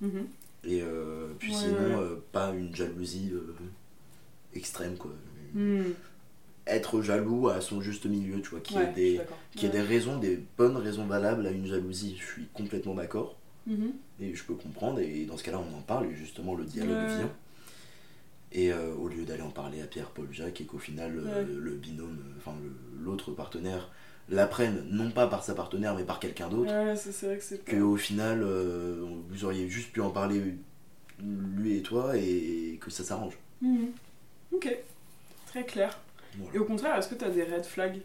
[0.00, 0.26] Mhm.
[0.64, 3.54] Et euh, puis Ouais, sinon, ouais, euh, pas une jalousie euh,
[4.54, 5.12] extrême, quoi.
[5.54, 5.92] Hmm.
[6.66, 8.94] Être jaloux à son juste milieu, tu vois, ait Ouais, suis
[9.58, 13.36] des, ait des raisons, des bonnes raisons valables à une jalousie, je suis complètement d'accord.
[13.66, 13.92] Mhm.
[14.20, 17.06] Et je peux comprendre, et dans ce cas-là, on en parle, et justement, le dialogue
[17.06, 17.32] vient.
[18.52, 21.44] Et euh, au lieu d'aller en parler à Pierre, Paul, Jacques, et qu'au final, euh,
[21.46, 22.52] le binôme, enfin
[23.00, 23.90] l'autre partenaire,
[24.30, 27.64] l'apprenne, non pas par sa partenaire, mais par quelqu'un d'autre, Ouais, c'est vrai que c'est
[27.64, 27.72] pas.
[27.72, 30.54] qu'au final, euh, vous auriez juste pu en parler,
[31.22, 33.34] lui et toi, et que ça s'arrange.
[33.60, 33.90] Mhm.
[34.52, 34.76] Ok,
[35.46, 35.98] très clair.
[36.38, 36.54] Voilà.
[36.54, 38.00] Et au contraire, est-ce que tu as des red flags?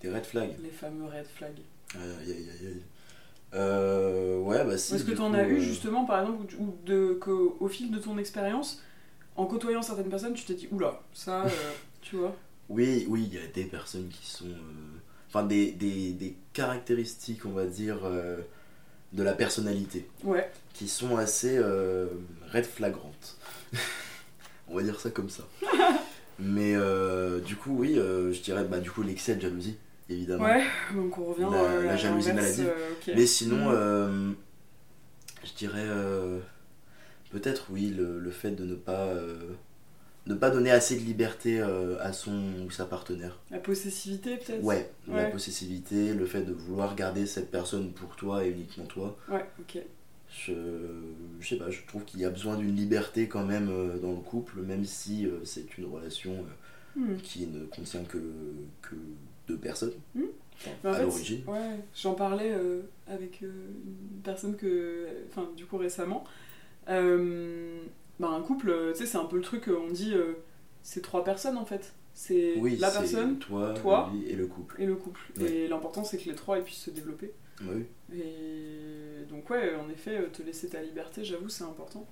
[0.00, 0.54] Des red flags?
[0.62, 1.58] Les fameux red flags.
[1.94, 2.82] Aïe, aïe, aïe, aïe.
[3.52, 4.94] Euh, ouais, bah si.
[4.94, 7.90] Est-ce que tu en as eu euh, justement, par exemple, ou de, qu'au au fil
[7.90, 8.80] de ton expérience,
[9.36, 12.34] en côtoyant certaines personnes, tu t'es dit, oula, ça, euh, tu vois?
[12.68, 14.44] Oui, oui, il y a des personnes qui sont.
[14.46, 14.54] euh,
[15.32, 18.36] Enfin, des, des, des caractéristiques, on va dire, euh,
[19.12, 22.06] de la personnalité, Ouais, qui sont assez euh,
[22.52, 23.36] red flagrantes.
[24.68, 25.44] on va dire ça comme ça.
[26.40, 29.76] Mais euh, du coup, oui, euh, je dirais, bah, du coup, l'excès de jalousie,
[30.08, 30.44] évidemment.
[30.44, 30.64] ouais,
[30.94, 32.66] donc on revient La- la à jalousie maladive.
[32.76, 33.12] euh, ok.
[33.14, 34.30] Mais sinon, euh,
[35.44, 35.86] je dirais
[37.30, 39.14] peut-être oui, le, le fait de ne pas,
[40.30, 43.38] ne pas donner assez de liberté euh, à son ou sa partenaire.
[43.50, 44.62] La possessivité, peut-être?
[44.62, 49.16] Ouais, la possessivité, le fait de vouloir garder cette personne pour toi et uniquement toi.
[49.28, 49.82] Ouais, ok.
[50.32, 50.52] Je,
[51.40, 54.12] je sais pas, je trouve qu'il y a besoin d'une liberté quand même euh, dans
[54.12, 56.44] le couple, même si euh, c'est une relation
[56.96, 57.14] Hmm.
[57.22, 58.18] qui ne contient que,
[58.82, 58.96] que
[59.46, 59.92] deux personnes.
[60.16, 60.24] Hmm.
[60.82, 61.42] Enfin, à l'origine.
[61.46, 62.52] Ouais, j'en parlais
[63.06, 65.06] avec une personne que.
[65.28, 66.24] Enfin, du coup, récemment.
[68.20, 70.34] Bah, un couple, euh, tu sais, c'est un peu le truc, euh, on dit, euh,
[70.82, 71.94] c'est trois personnes en fait.
[72.14, 74.10] C'est Oui, la personne toi, toi.
[74.12, 74.76] lui et le couple.
[74.80, 75.20] et le couple.
[75.38, 75.50] Ouais.
[75.50, 77.32] Et l'important, c'est que les trois ils puissent se développer.
[77.62, 77.84] Oui.
[78.14, 82.06] Et donc, ouais, en effet, te laisser ta liberté, j'avoue, c'est important.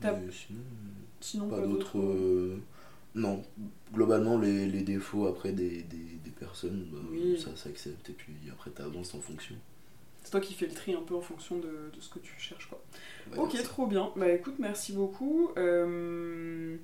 [0.00, 0.60] T'as- Mais sinon,
[1.20, 1.98] Sinon, pas quoi d'autres.
[1.98, 2.56] d'autre euh,
[3.14, 3.42] Non,
[3.92, 7.38] globalement, les, les défauts après des, des, des personnes, bah, Oui.
[7.38, 9.54] ça s'accepte et puis après t'avances en fonction.
[10.22, 12.32] C'est toi qui fais le tri un peu en fonction de, de ce que tu
[12.38, 12.80] cherches, quoi.
[13.32, 14.10] Va Ok, trop bien.
[14.16, 15.50] Bah écoute, merci beaucoup.
[15.56, 16.76] Euh,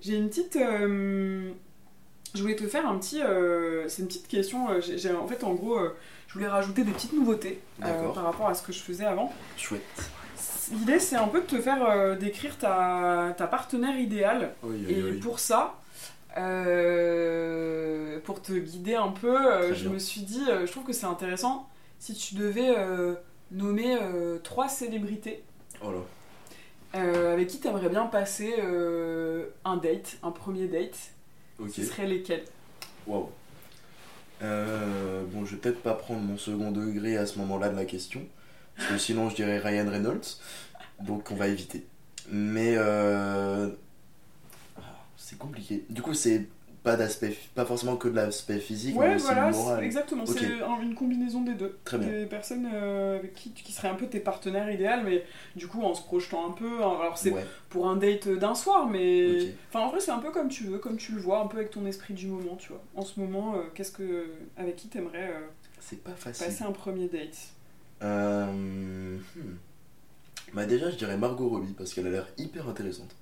[0.00, 0.56] J'ai une petite.
[0.56, 1.50] euh,
[2.34, 3.22] Je voulais te faire un petit.
[3.22, 4.66] euh, C'est une petite question.
[4.68, 5.78] En fait, en gros,
[6.26, 9.32] je voulais rajouter des petites nouveautés par rapport à ce que je faisais avant.
[9.56, 9.82] Chouette.
[10.72, 14.54] L'idée, c'est un peu de te faire décrire ta, ta partenaire idéale.
[14.62, 15.80] Oui, Et pour ça,
[16.36, 19.92] euh, pour te guider un peu, euh, je bien.
[19.92, 22.74] me suis dit, euh, je trouve que c'est intéressant si tu devais
[23.50, 23.96] nommer
[24.44, 25.42] trois célébrités
[25.82, 27.00] Oh là.
[27.32, 28.54] avec qui tu aimerais bien passer
[29.64, 30.96] un date, un premier date.
[31.58, 31.70] Ok.
[31.72, 32.44] Ce serait lesquels?
[33.08, 33.30] Waouh.
[34.40, 38.22] Bon, je vais peut-être pas prendre mon second degré à ce moment-là de la question,
[38.76, 40.38] parce que sinon je dirais Ryan Reynolds,
[41.00, 41.84] donc on va éviter.
[42.30, 42.76] Mais
[45.28, 45.84] c'est compliqué.
[45.90, 46.46] Du coup, c'est
[46.82, 49.84] pas d'aspect, pas forcément que de l'aspect physique, Ouais, mais aussi voilà, moral.
[49.84, 50.24] exactement.
[50.24, 51.76] C'est un- une combinaison des deux.
[51.84, 52.08] Très bien.
[52.08, 55.24] Des personnes euh, qui, qui seraient un peu tes partenaires idéaux, mais
[55.54, 56.82] du coup en se projetant un peu.
[56.82, 59.52] hein, Alors c'est Ouais, pour un date d'un soir, mais.
[59.68, 61.58] Enfin, en vrai, c'est un peu comme tu veux, comme tu le vois, un peu
[61.58, 62.82] avec ton esprit du moment, tu vois.
[62.94, 64.30] En ce moment, euh, qu'est-ce que.
[64.56, 65.46] Avec qui t'aimerais euh,
[65.80, 66.46] c'est pas facile.
[66.46, 67.36] passer un premier date?
[68.02, 68.46] Euh,
[69.36, 69.56] hmm.
[70.54, 73.14] Bah déjà, je dirais Margot Robbie parce qu'elle a l'air hyper intéressante.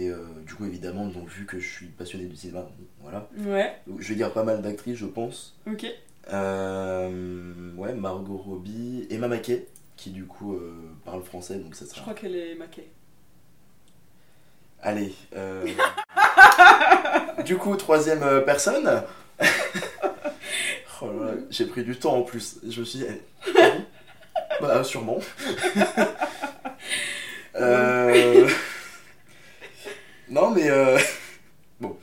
[0.00, 2.68] Et euh, du coup, évidemment, donc vu que je suis passionné du cinéma,
[3.00, 3.28] voilà.
[3.38, 5.56] Ouais, Donc, je vais dire pas mal d'actrices, je pense.
[5.66, 5.86] ok.
[6.32, 10.72] Euh, ouais, Margot Robbie, Emma Mackey, qui du coup euh,
[11.04, 12.02] parle français, donc ça Je sera.
[12.02, 12.88] crois qu'elle est maquée.
[14.82, 15.12] Allez.
[17.44, 19.02] du coup, troisième personne.
[21.02, 22.58] oh là là, j'ai pris du temps en plus.
[22.68, 23.20] Je me suis dit, eh,
[23.58, 23.72] ah
[24.60, 25.18] bah sûrement.
[27.56, 28.48] Euh,
[30.30, 30.98] Non mais euh,
[31.80, 31.96] bon.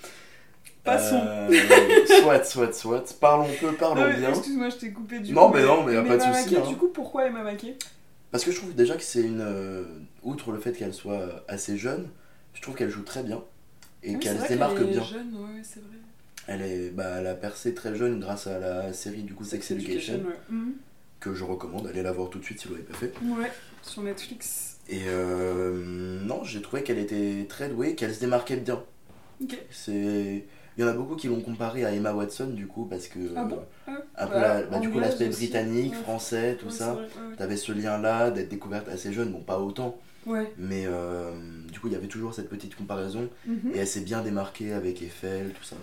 [0.84, 1.20] Passons.
[1.26, 1.50] Euh,
[2.22, 3.18] Soit, soit, soit.
[3.20, 4.30] Parlons peu, parlons Non, bien.
[4.30, 6.56] Excuse-moi, je t'ai coupé du Non, coup, mais non, mais y a pas de souci,
[6.56, 6.62] hein.
[6.68, 7.76] Du coup, pourquoi Emma Mackey
[8.32, 9.42] Parce que je trouve déjà que c'est une.
[9.42, 9.84] euh,
[10.22, 12.08] outre le fait qu'elle soit assez jeune,
[12.54, 13.44] je trouve qu'elle joue très bien
[14.04, 15.04] et Ah Oui, qu'elle se démarque est bien.
[15.04, 15.98] jeune, ouais, c'est vrai.
[16.48, 19.72] Elle, est, bah, elle a percé très jeune grâce à la série du coup Sex
[19.72, 20.38] Education, ouais.
[20.50, 20.74] Mhm.
[21.20, 21.88] que je recommande.
[21.88, 23.12] Allez la voir tout de suite si vous l'avez pas fait.
[23.24, 23.52] Ouais,
[23.82, 24.75] sur Netflix.
[24.88, 28.82] Et euh, non, j'ai trouvé qu'elle était très douée, qu'elle se démarquait bien.
[29.72, 30.46] C'est.
[30.78, 33.20] Il y en a beaucoup qui l'ont comparée à Emma Watson du coup parce que.
[33.36, 33.60] Ah bon?
[33.88, 36.00] euh, Ah, un peu bah, la- bah, du coup l'aspect britannique, Ouais.
[36.04, 36.98] français, tout Ouais, ça.
[37.38, 40.52] T'avais ce lien là d'être découverte assez jeune, bon pas autant, Ouais.
[40.58, 41.32] mais euh,
[41.72, 43.72] du coup il y avait toujours cette petite comparaison Mhm.
[43.74, 45.78] et elle s'est bien démarquée avec Eiffel, tout ça.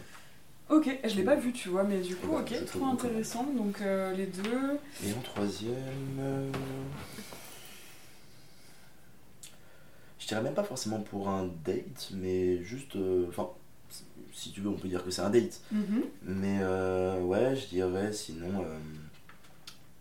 [0.68, 3.44] Ok, je l'ai pas vu, tu vois, mais du coup, Ouais, ok, trop intéressant.
[3.56, 4.78] Donc, euh, les deux.
[5.06, 5.76] Et en troisième.
[10.22, 12.94] Je dirais même pas forcément pour un date, mais juste.
[12.94, 13.48] euh, Enfin,
[14.32, 15.60] si tu veux, on peut dire que c'est un date.
[15.72, 16.02] Mhm.
[16.22, 18.62] Mais euh, ouais, je dirais sinon.
[18.64, 18.78] euh,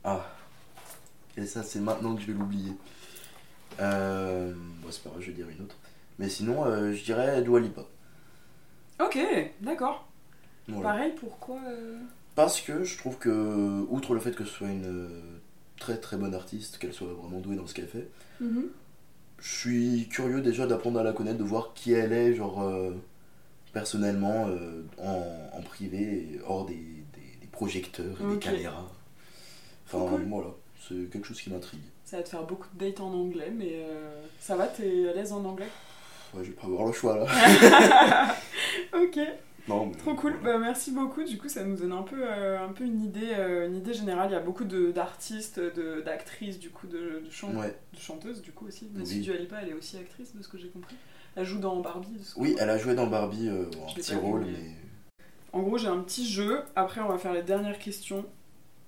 [0.04, 0.24] Ah.
[1.38, 2.74] Et ça, c'est maintenant que je vais l'oublier.
[3.80, 4.54] Euh...
[4.84, 5.76] Bon, c'est pas grave, je vais dire une autre.
[6.20, 7.82] Mais sinon, euh, je dirais Dua Lipa.
[9.04, 9.18] Ok,
[9.62, 10.08] d'accord.
[10.68, 10.90] Voilà.
[10.92, 11.98] Pareil, pourquoi euh,
[12.36, 15.10] Parce que je trouve que, outre le fait que ce soit une
[15.80, 18.08] très très bonne artiste, qu'elle soit vraiment douée dans ce qu'elle fait,
[18.40, 18.68] mhm.
[19.42, 22.92] Je suis curieux déjà d'apprendre à la connaître, de voir qui elle est, genre euh,
[23.74, 28.86] personnellement, euh, en, en privé, hors des, des- des projecteurs et des caméras.
[29.88, 30.26] Enfin cool.
[30.30, 30.48] voilà,
[30.88, 31.82] c'est quelque chose qui m'intrigue.
[32.06, 35.14] Ça va te faire beaucoup de dates en anglais, mais euh, ça va, t'es à
[35.14, 35.70] l'aise en anglais?
[36.34, 37.28] Ouais, je vais pas avoir le choix là.
[38.94, 39.20] Ok,
[39.68, 40.38] non, mais, trop cool.
[40.44, 41.24] Bah, merci beaucoup.
[41.24, 43.94] Du coup, ça nous donne un peu, euh, un peu une, idée, euh, une idée
[43.94, 44.30] générale.
[44.30, 45.60] Il y a beaucoup d'artistes,
[46.06, 47.76] d'actrices, du coup, de, de, chan- Ouais.
[47.94, 48.90] de chanteuses, du coup aussi.
[48.96, 49.20] Oui.
[49.22, 50.96] Dua Lipa, elle est aussi actrice, de ce que j'ai compris.
[51.36, 52.18] Elle joue dans Barbie.
[52.18, 54.52] de ce que Oui, elle a joué dans Barbie euh, bon, un petit rôle, mais-
[54.52, 54.76] mais.
[55.54, 56.62] En gros, j'ai un petit jeu.
[56.76, 58.26] Après, on va faire les dernières questions.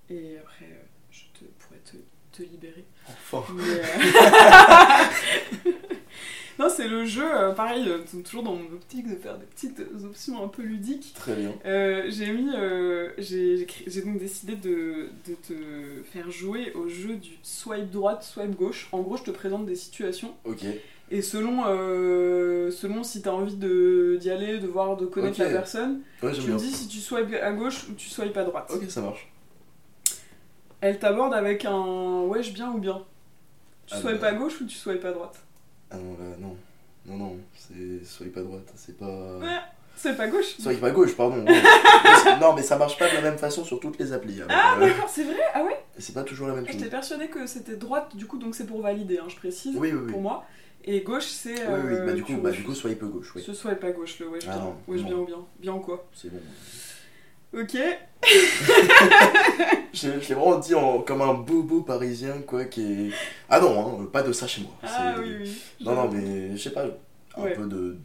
[0.09, 1.97] Et après, euh, je te, pourrais te,
[2.32, 2.86] te libérer.
[3.07, 3.43] Enfin.
[3.53, 3.82] Mais,
[6.60, 9.82] non, c'est le jeu, euh, pareil, euh, toujours dans mon optique de faire des petites
[10.06, 11.14] options un peu ludiques.
[11.16, 11.54] Très bien.
[11.66, 13.66] Euh, j'ai mis, euh, j'ai
[14.06, 15.54] donc décidé de, de te
[16.12, 18.88] faire jouer au jeu du swipe droite, swipe gauche.
[18.91, 20.64] En gros, je te présente des situations Ok.
[21.12, 25.39] et selon, euh, selon si tu as envie de- d'y aller, de voir, de connaître
[25.39, 28.43] la personne, Ouais, tu me dis si tu swipes à gauche ou tu swipes à
[28.43, 28.72] droite.
[28.74, 29.30] Ok, ça marche.
[30.82, 33.01] Elle t'aborde avec un wesh bien ou bien.
[33.86, 34.28] Tu Ah swipes bah.
[34.28, 35.39] à gauche ou tu swipes à droite
[35.94, 36.58] Ah non, là, non.
[37.06, 38.04] Non, non, c'est.
[38.06, 39.38] Soyez pas droite, c'est pas.
[39.38, 39.60] Ouais.
[39.96, 41.46] C'est pas gauche Soyez pas gauche, pardon.
[41.46, 41.62] ouais.
[42.41, 44.41] Non, mais ça marche pas de la même façon sur toutes les applis.
[44.41, 46.76] alors, Ah euh, d'accord, c'est vrai Ah ouais c'est pas toujours la même chose.
[46.76, 49.91] J'étais persuadée que c'était droite, du coup, donc c'est pour valider, hein, je précise, Oui,
[49.94, 50.12] oui, oui.
[50.12, 50.46] pour moi.
[50.86, 51.54] Et gauche, c'est.
[51.54, 53.44] Oui, oui, euh, bah du coup, bah, du coup, soyez peu gauche, oui.
[53.46, 54.62] Ce swipe à gauche, le wesh Ah bien.
[54.66, 55.04] non, non.
[55.04, 56.39] bien ou bien Bien ou quoi C'est bon.
[57.54, 57.78] Ok.
[59.93, 63.10] Je, je l'ai vraiment dit en- comme un bobo parisien, quoi, qui est.
[63.47, 64.72] Ah non, hein, pas de ça chez moi.
[64.82, 65.62] Ah oui, oui.
[65.82, 66.86] Non, non, mais je sais pas,
[67.38, 67.54] un Ouais.
[67.54, 67.95] peu de.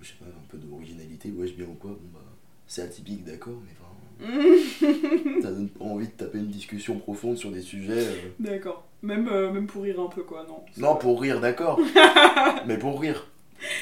[0.00, 2.20] je sais pas, un peu d'originalité, ouais, je bien ou quoi, bon bah.
[2.66, 5.42] C'est atypique, d'accord, mais enfin.
[5.42, 7.92] ça donne pas envie de taper une discussion profonde sur des sujets.
[7.92, 8.86] euh, D'accord.
[9.02, 10.60] Même, euh, même pour rire un peu, quoi, non.
[10.78, 11.78] Non, pour rire, d'accord.
[12.66, 13.26] mais pour rire.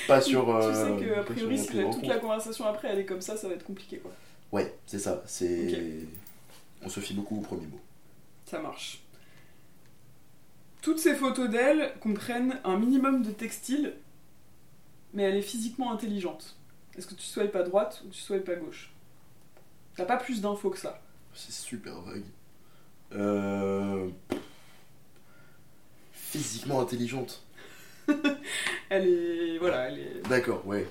[0.08, 0.46] Pas sur.
[0.46, 3.20] Tu euh, sais que, a priori, si la- toute la conversation après, elle est comme
[3.20, 4.10] ça, ça va être compliqué, quoi.
[4.52, 5.22] Ouais, c'est ça.
[5.26, 6.06] C'est.
[6.82, 7.80] On se fie beaucoup au premier mot.
[8.46, 9.02] Ça marche.
[10.82, 13.94] Toutes ces photos d'elle comprennent un minimum de textile,
[15.14, 16.56] mais elle est physiquement intelligente.
[16.96, 18.92] Est-ce que tu swipes à droite ou tu swipes à gauche?
[19.96, 21.00] T'as pas plus d'infos que ça.
[21.34, 22.24] C'est super vague.
[23.12, 24.10] Euh...
[26.12, 27.42] Physiquement intelligente.
[28.88, 29.58] Elle est.
[29.58, 30.28] Voilà, elle est.
[30.28, 30.86] D'accord, ouais.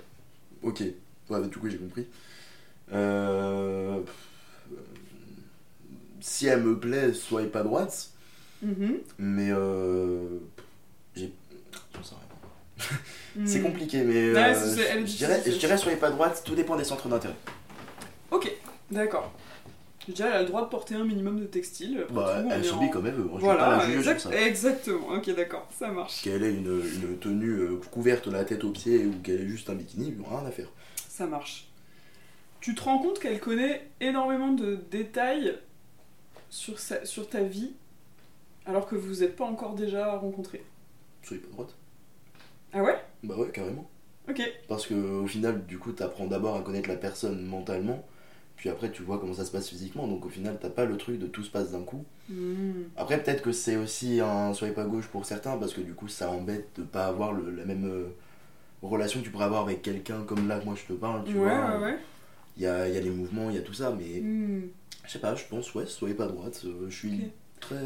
[0.62, 0.84] Ok.
[1.30, 2.08] Ouais, du coup, j'ai compris.
[2.94, 4.00] Euh,
[6.20, 8.10] Si elle me plaît, soit pas droite.
[8.62, 9.00] Mhm.
[9.18, 10.38] Mais euh,
[11.16, 11.32] j'ai.
[11.94, 13.46] Rien.
[13.46, 14.76] C'est compliqué, mais Ouais, euh,
[15.06, 17.36] je dirais, je dirais soyez pas droite, tout dépend des centres d'intérêt.
[18.30, 18.52] Ok,
[18.92, 19.32] d'accord.
[20.08, 22.06] Je dirais, elle a le droit de porter un minimum de textile.
[22.10, 24.42] Bah, elle s'habille en- comme elle veut, je pas Voilà, la juger exact- sur ça.
[24.42, 25.08] exactement.
[25.16, 26.22] Ok, d'accord, ça marche.
[26.24, 29.48] Qu'elle ait une, une tenue euh, couverte de la tête aux pieds ou qu'elle ait
[29.48, 30.68] juste un bikini, rien à faire.
[31.08, 31.68] Ça marche.
[32.62, 35.58] Tu te rends compte qu'elle connaît énormément de détails
[36.50, 37.74] sur, sa- sur ta vie,
[38.66, 40.64] alors que vous n'êtes pas encore déjà rencontrés.
[41.24, 41.76] Soyez pas droite.
[42.74, 42.96] Ah ouais?
[43.24, 43.90] Bah ouais, carrément.
[44.30, 44.42] Ok.
[44.68, 48.06] Parce que au final, du coup, t'apprends d'abord à connaître la personne mentalement,
[48.56, 50.08] puis après tu vois comment ça se passe physiquement.
[50.08, 52.06] Donc au final, t'as pas le truc de tout se passe d'un coup.
[52.30, 52.84] Hmm.
[52.96, 56.08] Après, peut-être que c'est aussi un soyez pas gauche pour certains, parce que du coup,
[56.08, 58.10] ça embête de pas avoir le- la même euh,
[58.84, 61.24] relation que tu pourrais avoir avec quelqu'un comme là que moi je te parle.
[61.26, 61.78] Tu Ouais, vois.
[61.80, 61.98] ouais, ouais.
[62.58, 64.68] Il y a, y a les mouvements, il y a tout ça, mais Hmm.
[65.06, 66.62] je sais pas, je pense, ouais, soyez pas droite.
[66.66, 67.22] euh, je suis
[67.60, 67.78] très,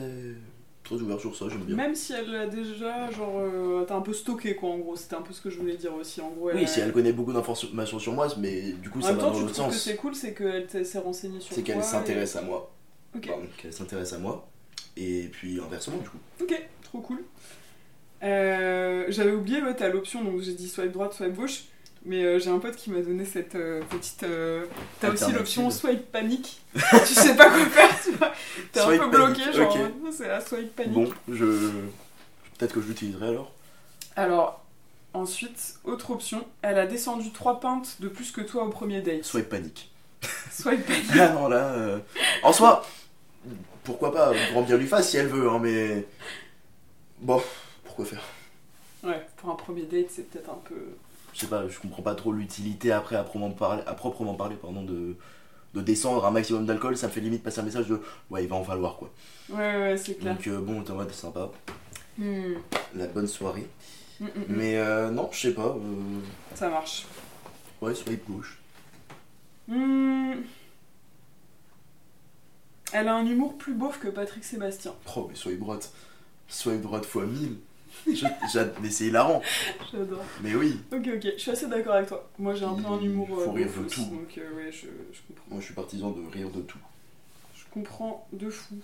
[0.84, 1.76] très ouvert sur ça, j'aime bien.
[1.76, 5.16] Même si elle a déjà, genre, euh, t'as un peu stocké quoi en gros, c'était
[5.16, 6.20] un peu ce que je voulais dire aussi.
[6.22, 9.07] En gros, Oui, si elle connaît beaucoup d'informations sur moi, mais du coup, En ça
[9.09, 9.84] même va temps, dans l'autre trouves que sens.
[9.84, 11.74] c'est cool, c'est qu'elle s'est renseignée sur C'est toi.
[11.74, 12.72] qu'elle et- s'intéresse à moi.
[13.16, 14.47] Ok, Pardon, qu'elle s'intéresse à moi.
[14.97, 16.18] Et puis inversement, du coup.
[16.41, 17.24] ok, trop cool.
[18.24, 21.66] Euh, J'avais oublié, ouais, t'as l'option, donc j'ai dit swipe droite, swipe gauche.
[22.08, 24.22] Mais euh, j'ai un pote qui m'a donné cette euh, petite.
[24.24, 24.66] euh,
[24.99, 26.62] T'as aussi l'option swipe panique.
[26.76, 28.32] tu sais pas quoi faire, tu vois.
[28.72, 29.78] T'es un peu bloqué, panique, genre.
[29.78, 30.93] euh, C'est la swipe panique.
[30.93, 31.45] Bon, je.
[32.58, 33.51] Peut-être que je l'utiliserai alors.
[34.16, 34.64] Alors,
[35.14, 39.24] ensuite, autre option, elle a descendu 3 pintes de plus que toi au premier date.
[39.24, 39.91] Swipe panique.
[40.51, 41.06] Swipe panique.
[41.20, 41.99] Ah non, là.
[42.43, 42.86] En soi,
[43.84, 46.06] pourquoi pas, grand bien lui fasse si elle veut, hein, mais.
[47.20, 47.41] Bon,
[47.84, 48.24] pourquoi faire?
[49.03, 50.76] Ouais, pour un premier date, c'est peut-être un peu.
[51.36, 54.56] Je sais pas, je comprends pas trop l'utilité après à proprement parler, à proprement parler
[54.56, 55.16] pardon, de,
[55.74, 56.96] de descendre un maximum d'alcool.
[56.98, 59.12] Ça me fait limite passer un message de ouais, il va en falloir quoi.
[59.50, 60.34] Ouais, ouais, c'est clair.
[60.36, 61.52] Donc euh, bon, t'es en mode sympa,
[62.18, 62.54] Hmm.
[62.96, 63.68] la bonne soirée.
[64.22, 64.46] Mm, mm, mm.
[64.48, 65.76] Mais euh, non, je sais pas.
[65.76, 66.20] euh,
[66.54, 67.06] Ça marche.
[67.82, 68.58] Ouais, swipe gauche.
[69.68, 70.36] Hmm.
[72.94, 74.94] Elle a un humour plus beauf que Patrick Sébastien.
[75.18, 75.92] Oh, mais swipe droite.
[76.48, 77.58] Swipe droite fois 1000.
[78.08, 79.41] Je- j'a- mais c'est hilarant.
[79.91, 80.24] J'adore.
[80.43, 82.28] Mais oui, Ok, ok, je suis assez d'accord avec toi.
[82.39, 84.02] Moi j'ai un peu un humour Il faut euh, rire de tout.
[84.02, 85.46] donc euh, ouais, je, je comprends.
[85.50, 86.78] moi je suis partisan de rire de tout.
[87.56, 88.76] Je comprends de fou.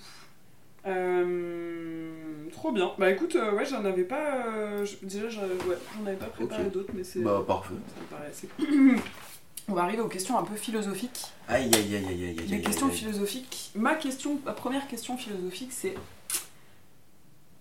[0.88, 2.10] Euh,
[2.52, 2.92] trop bien.
[2.98, 4.48] Bah écoute, euh, ouais, j'en avais pas.
[4.48, 6.72] euh, déjà, j'en ouais, j'en avais pas préparé Ok.
[6.72, 7.20] d'autres, mais c'est.
[7.20, 7.76] Bah, parfait.
[7.96, 8.96] Ça me paraît assez cool.
[9.68, 11.22] On va arriver aux questions un peu philosophiques.
[11.48, 12.48] Aïe aïe aïe aïe aïe aïe.
[12.48, 12.94] Les aïe, questions aïe.
[12.96, 13.72] philosophiques.
[13.76, 15.94] Ma question, ma première question philosophique, c'est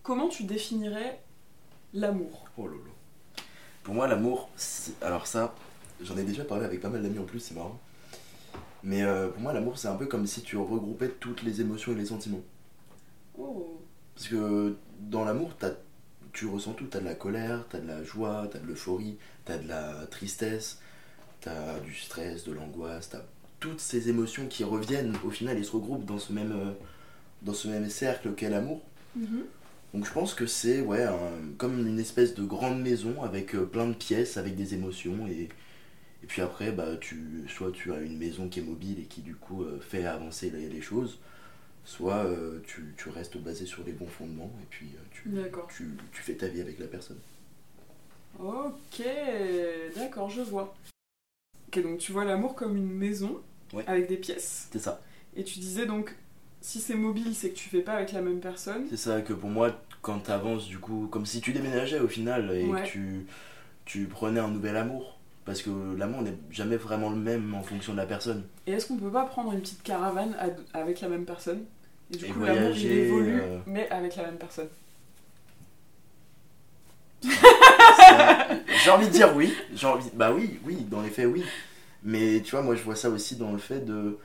[0.03, 1.21] comment tu définirais
[1.95, 2.75] l'amour Oh là.
[3.83, 4.51] Pour moi, l'amour,
[5.01, 5.55] alors ça,
[6.03, 7.79] j'en ai déjà parlé avec pas mal d'amis en plus, c'est marrant.
[8.83, 11.93] Mais euh, pour moi, l'amour, c'est un peu comme si tu regroupais toutes les émotions
[11.93, 12.43] et les sentiments.
[13.39, 13.81] Oh.
[14.15, 15.77] Parce que dans l'amour, t'as-
[16.33, 16.87] tu ressens tout.
[16.87, 20.81] T'as de la colère, t'as de la joie, t'as de l'euphorie, t'as de la tristesse,
[21.41, 23.23] t'as du stress, de l'angoisse, t'as
[23.59, 26.73] toutes ces émotions qui reviennent au final et se regroupent dans ce même, euh,
[27.43, 28.81] dans ce même cercle qu'est l'amour.
[29.17, 29.45] Mhm.
[29.93, 33.65] Donc je pense que c'est ouais, un- comme une espèce de grande maison avec euh,
[33.67, 35.49] plein de pièces, avec des émotions et,
[36.23, 39.21] et puis après bah tu soit tu as une maison qui est mobile et qui
[39.23, 41.19] du coup euh, fait avancer les, les choses,
[41.85, 45.31] soit euh, tu, tu restes basé sur les bons fondements et puis tu,
[45.77, 47.19] tu, tu fais ta vie avec la personne.
[48.39, 49.03] Ok,
[49.97, 50.75] d'accord, je vois.
[51.69, 53.41] Ok, donc tu vois l'amour comme une maison
[53.73, 53.85] Ouais.
[53.87, 54.69] avec des pièces.
[54.73, 55.01] C'est ça.
[55.37, 56.17] Et tu disais donc,
[56.61, 58.85] si c'est mobile, c'est que tu fais pas avec la même personne.
[58.91, 62.09] C'est ça que pour moi quand tu avances du coup comme si tu déménageais au
[62.09, 62.83] final et Ouais.
[62.83, 63.27] que tu,
[63.85, 65.17] tu prenais un nouvel amour.
[65.47, 68.45] Parce que l'amour n'est jamais vraiment le même en fonction de la personne.
[68.67, 70.37] Et est-ce qu'on peut pas prendre une petite caravane
[70.75, 71.65] avec la même personne?
[72.13, 74.69] Et du Et coup, l'amour il évolue, euh, mais avec la même personne.
[78.85, 79.53] J'ai envie de dire oui.
[79.75, 81.45] J'ai envie, bah oui, oui, dans les faits oui.
[82.03, 84.19] Mais tu vois, moi je vois ça aussi dans le fait de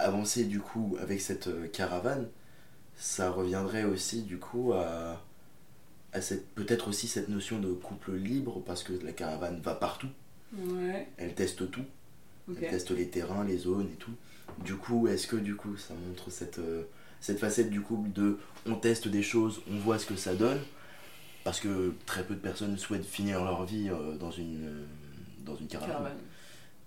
[0.00, 2.28] avancer du coup avec cette euh, caravane.
[2.96, 5.22] Ça reviendrait aussi du coup à,
[6.12, 10.08] à cette peut-être aussi cette notion de couple libre parce que la caravane va partout.
[10.56, 11.84] Ouais, Elle teste tout.
[12.48, 14.14] Elle teste les terrains, les zones et tout.
[14.64, 16.82] Du coup, est-ce que du coup ça montre cette, euh,
[17.20, 20.58] cette facette du couple de on teste des choses, on voit ce que ça donne
[21.44, 24.84] Parce que très peu de personnes souhaitent finir leur vie euh, dans, une, euh,
[25.46, 25.92] dans une caravane.
[25.92, 26.18] Caravane.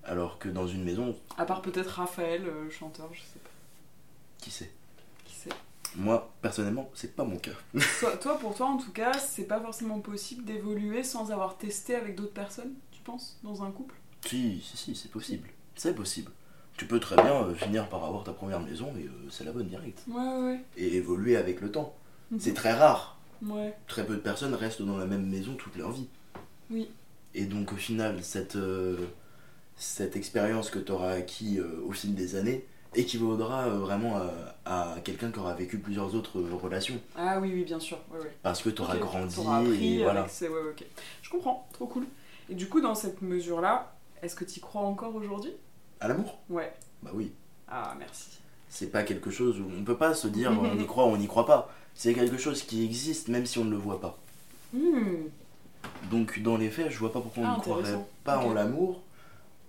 [0.06, 3.50] Alors que dans une maison, À part peut-être Raphaël, euh, chanteur, je sais pas.
[4.40, 4.72] qui sait?
[5.26, 5.50] Qui sait?
[5.96, 7.52] Moi, personnellement, c'est pas mon cas.
[8.00, 11.96] toi, toi, pour toi, en tout cas, c'est pas forcément possible d'évoluer sans avoir testé
[11.96, 13.96] avec d'autres personnes, tu penses, dans un couple?
[14.26, 15.50] Si, si, si, c'est possible.
[15.76, 16.32] C'est possible.
[16.76, 19.52] Tu peux très bien euh, finir par avoir ta première maison et euh, c'est la
[19.52, 20.04] bonne directe.
[20.08, 20.60] Ouais, ouais.
[20.76, 21.94] Et évoluer avec le temps.
[22.32, 22.40] Mhm.
[22.40, 23.18] C'est très rare.
[23.44, 23.76] Ouais.
[23.88, 26.08] Très peu de personnes restent dans la même maison toute leur vie.
[26.72, 26.90] Oui.
[27.36, 28.58] Et donc au final, cette,
[29.78, 32.66] cette expérience que tu auras acquis euh, au fil des années
[32.96, 34.18] équivaudra euh, vraiment
[34.66, 37.00] à, à quelqu'un qui aura vécu plusieurs autres euh, relations.
[37.16, 37.98] Ah oui, oui, bien sûr.
[38.12, 38.32] Ouais, ouais.
[38.44, 40.24] Parce que tu auras grandi appris et voilà.
[40.24, 40.76] ouais.
[41.24, 42.06] Je comprends, trop cool.
[42.50, 45.54] Et du coup, dans cette mesure-là, est-ce que tu crois encore aujourd'hui?
[46.00, 46.38] À l'amour?
[46.50, 46.72] Ouais.
[47.02, 47.32] Bah oui.
[47.68, 48.38] Ah, merci.
[48.70, 51.18] C'est pas quelque chose où on peut pas se dire on y croit ou on
[51.18, 51.74] n'y croit pas.
[51.96, 54.18] C'est quelque chose qui existe même si on ne le voit pas.
[54.74, 55.28] Hmm.
[56.12, 58.08] Donc dans les faits, je vois pas pourquoi on Ah, ne croirait intéressant.
[58.24, 59.02] pas en l'amour.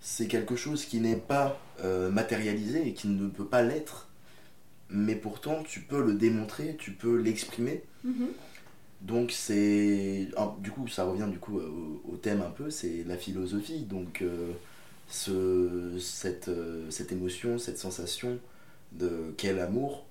[0.07, 4.07] C'est quelque chose qui n'est pas euh, matérialisé et qui ne peut pas l'être.
[4.91, 7.81] Mais pourtant, tu peux le démontrer, tu peux l'exprimer.
[8.03, 8.27] Mhm.
[9.01, 10.27] Donc c'est...
[10.37, 13.79] ah, du coup, ça revient du coup au, au thème un peu, c'est la philosophie.
[13.79, 14.51] Donc euh,
[15.09, 18.37] ce, cette, euh, cette émotion, cette sensation
[18.91, 20.05] de quel amour,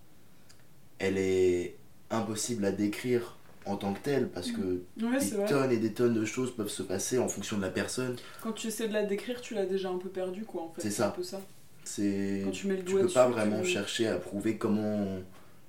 [0.98, 1.76] elle est
[2.10, 3.36] impossible à décrire
[3.66, 5.46] en tant que telle parce que Ouais, des vrai.
[5.48, 8.16] tonnes et des tonnes de choses peuvent se passer en fonction de la personne.
[8.42, 10.82] Quand tu essaies de la décrire, tu l'as déjà un peu perdu, quoi, en fait.
[10.82, 11.08] C'est ça.
[11.08, 11.40] un peu ça.
[11.84, 13.14] C'est Quand tu mets le tu doigt peux dessus.
[13.14, 15.18] pas vraiment tu- chercher à prouver comment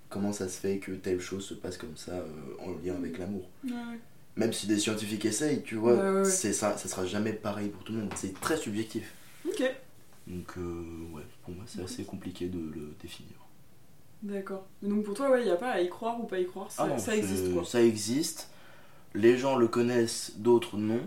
[0.09, 2.25] comment ça se fait que telle chose se passe comme ça euh,
[2.59, 3.49] en lien avec l'amour.
[3.65, 3.99] Ouais, ouais.
[4.37, 7.91] Même si des scientifiques essayent, tu vois, c'est ça ça sera jamais pareil pour tout
[7.93, 9.13] le monde, c'est très subjectif.
[9.47, 9.61] Ok,
[10.27, 10.83] Donc euh,
[11.13, 13.31] ouais, pour moi c'est assez compliqué de le définir.
[14.25, 14.65] D'accord.
[14.83, 16.71] Donc pour toi, ouais, il n'y a pas à y croire ou pas y croire,
[16.71, 17.63] ça, Ah non, ça existe, quoi.
[17.65, 18.49] Ça existe.
[19.13, 20.99] Les gens le connaissent, d'autres non.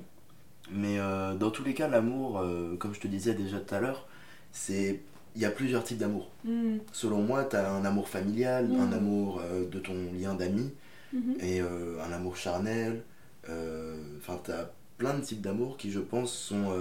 [0.70, 3.80] Mais euh, dans tous les cas, l'amour, euh, comme je te disais déjà tout à
[3.80, 4.06] l'heure,
[4.52, 5.00] c'est
[5.36, 6.30] il y a plusieurs types d'amour.
[6.44, 6.78] Hmm.
[6.92, 8.80] Selon moi, tu as un amour familial, Mhm.
[8.80, 10.72] un amour euh, de ton lien d'amis
[11.12, 11.36] Mhm.
[11.40, 13.02] et un amour charnel.
[13.44, 16.72] Enfin, tu as plein de types d'amour qui, je pense, sont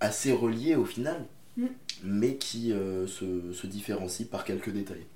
[0.00, 1.24] assez reliés au final,
[1.56, 1.68] Mhm.
[2.04, 5.06] mais qui euh, se, se différencient par quelques détails.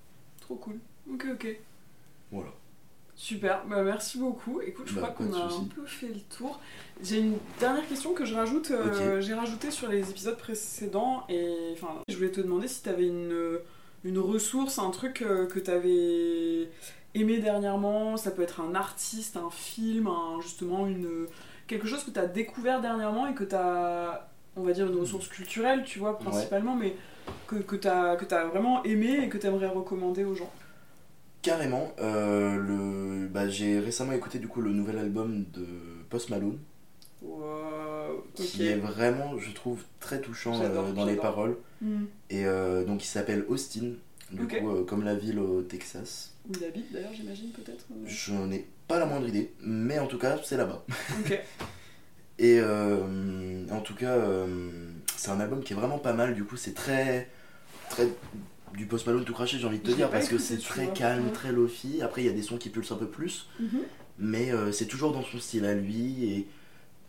[0.40, 0.78] Trop cool.
[1.12, 1.58] Ok, ok.
[2.32, 2.50] Voilà.
[3.14, 4.62] Super, bah, merci beaucoup.
[4.62, 6.58] Écoute, je Bah, crois qu'on a un peu fait le tour.
[7.02, 8.70] J'ai une dernière question que je rajoute.
[8.70, 12.88] euh, J'ai rajouté sur les épisodes précédents et enfin, je voulais te demander si tu
[12.88, 13.58] avais une,
[14.04, 16.70] une ressource, un truc euh, que tu avais
[17.14, 18.16] aimé dernièrement.
[18.16, 21.26] Ça peut être un artiste, un film, un- justement une
[21.66, 24.98] quelque chose que tu as découvert dernièrement et que tu as, on va dire, une
[24.98, 26.94] ressource culturelle, tu vois, principalement, mais
[27.46, 30.50] que, que tu as, vraiment aimé et que tu aimerais recommander aux gens.
[31.42, 33.28] Carrément, euh, le...
[33.28, 35.64] bah, j'ai récemment écouté du coup le nouvel album de
[36.10, 36.58] Post Malone,
[37.22, 41.56] Wow, qui est vraiment, je trouve, très touchant euh, dans les paroles.
[41.82, 42.04] Hmm.
[42.30, 43.92] Et euh, donc il s'appelle Austin,
[44.32, 46.34] du coup, euh, comme la ville au Texas.
[46.48, 47.84] Où il habite d'ailleurs, j'imagine peut-être.
[48.06, 50.84] Je n'en ai pas la moindre idée, mais en tout cas, c'est là-bas.
[51.20, 51.38] Ok.
[52.42, 54.46] Et euh, en tout cas, euh,
[55.16, 57.28] c'est un album qui est vraiment pas mal, du coup, c'est très.
[57.90, 58.08] très
[58.74, 60.94] du Post Malone tout craché, j'ai envie de te dire, parce que c'est très vois.
[60.94, 61.32] calme, Ouais.
[61.32, 62.00] très lofi.
[62.02, 63.48] Après, il y a des sons qui pulsent un peu plus.
[63.60, 63.80] Mhm.
[64.18, 66.46] mais euh, c'est toujours dans son style à lui et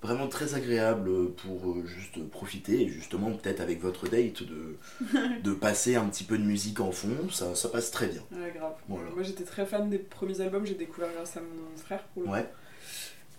[0.02, 4.78] vraiment très agréable pour juste profiter et justement peut-être avec votre date de,
[5.44, 8.22] de passer un petit peu de musique en fond, ça, ça passe très bien.
[8.32, 8.74] Ouais, grave.
[8.90, 9.10] Voilà.
[9.14, 12.28] Moi j'étais très fan des premiers albums, j'ai découvert grâce à mon frère pour le
[12.30, 12.34] coup.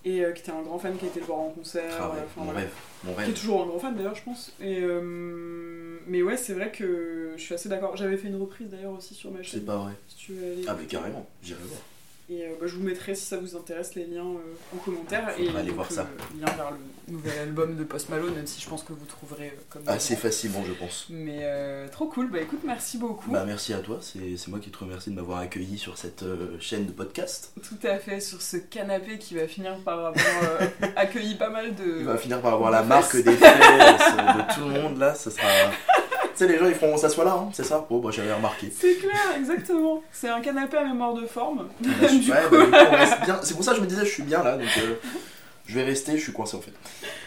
[0.05, 1.85] Et euh, qui était un grand fan qui a été le voir en concert.
[1.99, 2.61] Ah ouais, euh, mon voilà.
[2.61, 2.73] rêve,
[3.05, 4.53] mon Qui est toujours un grand fan d'ailleurs, je pense.
[4.61, 7.97] Et, euh, Mais ouais, c'est vrai que je suis assez d'accord.
[7.97, 9.65] J'avais fait une reprise d'ailleurs aussi sur ma C'est chaîne.
[9.65, 9.93] pas vrai.
[10.09, 10.65] Si tu veux aller.
[10.67, 11.81] Ah mais carrément, j'irai voir.
[12.29, 15.31] Et euh, bah, je vous mettrai si ça vous intéresse les liens euh, en commentaire.
[15.31, 16.09] Faudra et aller donc, voir ça.
[16.35, 19.07] Le lien vers le nouvel album de Post Malone, même si je pense que vous
[19.07, 19.83] trouverez euh, comme.
[19.87, 20.23] Assez d'avant.
[20.23, 21.07] facilement je pense.
[21.11, 22.31] Mais euh, trop cool.
[22.31, 23.31] Bah écoute, merci beaucoup.
[23.31, 26.59] Bah merci à toi, c'est moi qui te remercie de m'avoir accueilli sur cette euh,
[26.61, 27.53] chaîne de podcast.
[27.63, 30.15] Tout à fait, sur ce canapé qui va finir par avoir
[30.45, 30.67] euh,
[30.97, 31.99] accueilli pas mal de.
[32.01, 35.31] Il va finir par avoir la marque des fesses de tout le monde là, ça
[35.31, 35.49] sera...
[36.33, 38.33] tu sais les gens ils feront ça soit là, hein, c'est ça Bon bah j'avais
[38.33, 38.73] remarqué.
[38.77, 40.03] C'est clair, exactement.
[40.13, 41.69] C'est un canapé à mémoire de forme.
[41.81, 42.57] Bah, je- Du ouais, coup.
[42.57, 43.41] bah, du coup, on reste bien.
[43.43, 44.95] C'est pour ça que je me disais, je suis bien là, donc euh,
[45.67, 46.73] je vais rester, je suis coincé en fait.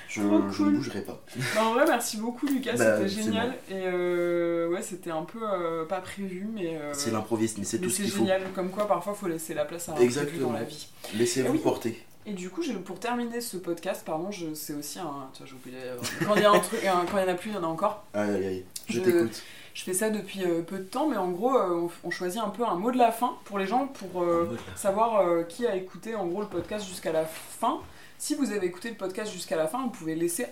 [0.08, 1.22] Je, ne bougerai pas.
[1.56, 3.54] Bah, en vrai, merci beaucoup Lucas, c'était c'est génial.
[3.70, 6.80] Et euh, ouais, c'était un peu euh, pas prévu, mais.
[6.94, 8.20] C'est l'improviste, mais c'est tout ce c'est qu'il faut.
[8.20, 8.42] génial.
[8.56, 10.88] Comme quoi, parfois, faut laisser la place à un dans la vie.
[11.16, 11.60] Laissez-vous oui.
[11.60, 12.06] porter.
[12.28, 15.30] Et du coup, pour terminer ce podcast, pardon, c'est aussi un.
[15.34, 15.78] Tu vois, j'ai oublié.
[15.84, 17.56] euh, Quand il y a un truc, un- quand il y en a plus, il
[17.56, 18.04] y en a encore.
[18.14, 19.44] Aïe aïe aïe, je Je- t'écoute.
[19.76, 22.42] Je fais ça depuis euh, peu de temps, mais en gros, euh, on, on choisit
[22.42, 25.68] un peu un mot de la fin pour les gens, pour euh, savoir euh, qui
[25.68, 27.80] a écouté en gros le podcast jusqu'à la fin.
[28.18, 30.48] Si vous avez écouté le podcast jusqu'à la fin, vous pouvez laisser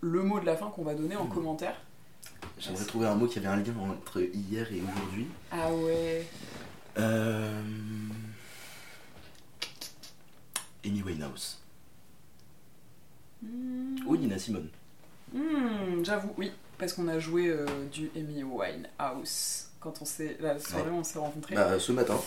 [0.00, 1.34] le mot de la fin qu'on va donner en Mhm.
[1.34, 1.76] commentaire.
[2.58, 5.26] J'aimerais trouver un mot qui avait un lien entre hier et aujourd'hui.
[5.52, 6.26] Ah ouais.
[6.98, 7.60] Euh...
[10.84, 11.60] Amy Winehouse.
[13.42, 13.96] Hmm.
[14.06, 14.68] Ou Nina Simone.
[15.32, 20.58] Hmm, J'avoue, oui, parce qu'on a joué euh, du Amy Winehouse quand on s'est la
[20.58, 21.54] soirée où on s'est rencontrés.
[21.54, 22.18] Bah, ce matin.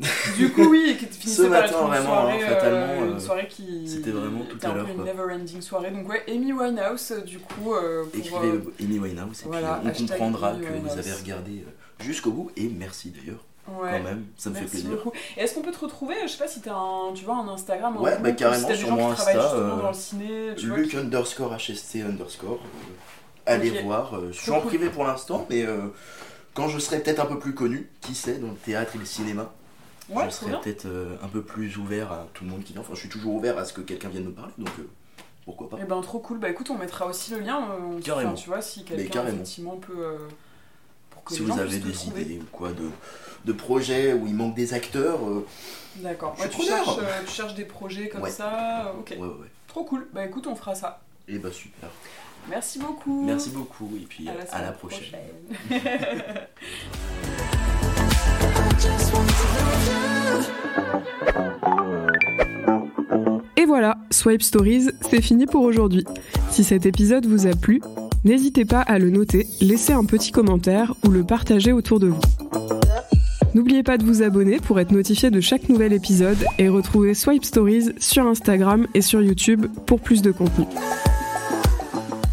[0.36, 2.78] Du coup, oui, et qui finissait Ce par matin, être une vraiment, soirée, hein, fatalement,
[3.02, 5.04] euh, une euh, soirée qui c'était vraiment tout à l'heure, une quoi.
[5.04, 5.90] never-ending soirée.
[5.90, 10.04] Donc ouais, Amy Winehouse, euh, du coup, euh, pour, Écrivez Amy Winehouse et voilà, puis
[10.04, 11.64] on comprendra Amy que vous avez regardé
[11.98, 13.44] jusqu'au bout et merci d'ailleurs
[13.80, 13.90] ouais.
[13.90, 14.90] quand même, ça me Merci fait plaisir.
[14.96, 15.12] beaucoup.
[15.36, 17.48] Et est-ce qu'on peut te retrouver Je sais pas si t'as un, tu vois, un
[17.48, 20.68] Instagram, un Ouais, groupe, bah, carrément, si sur mon Insta, euh, dans le ciné, tu
[20.68, 22.58] vois, Luc qui- underscore HST underscore.
[22.62, 22.94] euh,
[23.46, 24.14] allez voir.
[24.14, 25.88] euh, je suis en privé pour l'instant, mais euh,
[26.54, 29.04] quand je serai peut-être un peu plus connu, qui sait, dans le théâtre et le
[29.04, 29.52] cinéma,
[30.10, 32.80] Ouais, je serai peut-être euh, un peu plus ouvert à tout le monde qui vient.
[32.80, 34.88] Enfin, je suis toujours ouvert à ce que quelqu'un vienne me parler, donc euh,
[35.44, 35.76] pourquoi pas.
[35.82, 36.38] Eh ben trop cool.
[36.38, 37.58] Bah écoute, on mettra aussi le lien.
[37.70, 38.32] euh, on- Carrément.
[38.32, 40.16] enfin, tu vois, si quelqu'un effectivement peut.
[41.28, 42.22] Si vous avez des trouver.
[42.22, 42.88] idées ou quoi de,
[43.44, 45.46] de projets où il manque des acteurs, euh,
[45.96, 46.36] D'accord.
[46.38, 48.30] Ouais, tu, cherches, euh, tu cherches des projets comme Ouais.
[48.30, 48.86] ça.
[48.88, 49.10] euh, Ok.
[49.10, 49.46] ouais, ouais, ouais.
[49.66, 50.08] Trop cool.
[50.12, 51.00] Bah écoute, on fera ça.
[51.28, 51.88] Et bah super.
[52.48, 53.24] Merci beaucoup.
[53.26, 55.18] Merci beaucoup et puis À la, à la semaine prochaine.
[63.56, 66.04] Et voilà, Swipe Stories, c'est fini pour aujourd'hui.
[66.50, 67.80] Si cet épisode vous a plu,
[68.24, 72.20] n'hésitez pas à le noter, laisser un petit commentaire ou le partager autour de vous.
[73.54, 77.44] N'oubliez pas de vous abonner pour être notifié de chaque nouvel épisode et retrouver Swipe
[77.44, 80.66] Stories sur Instagram et sur YouTube pour plus de contenu.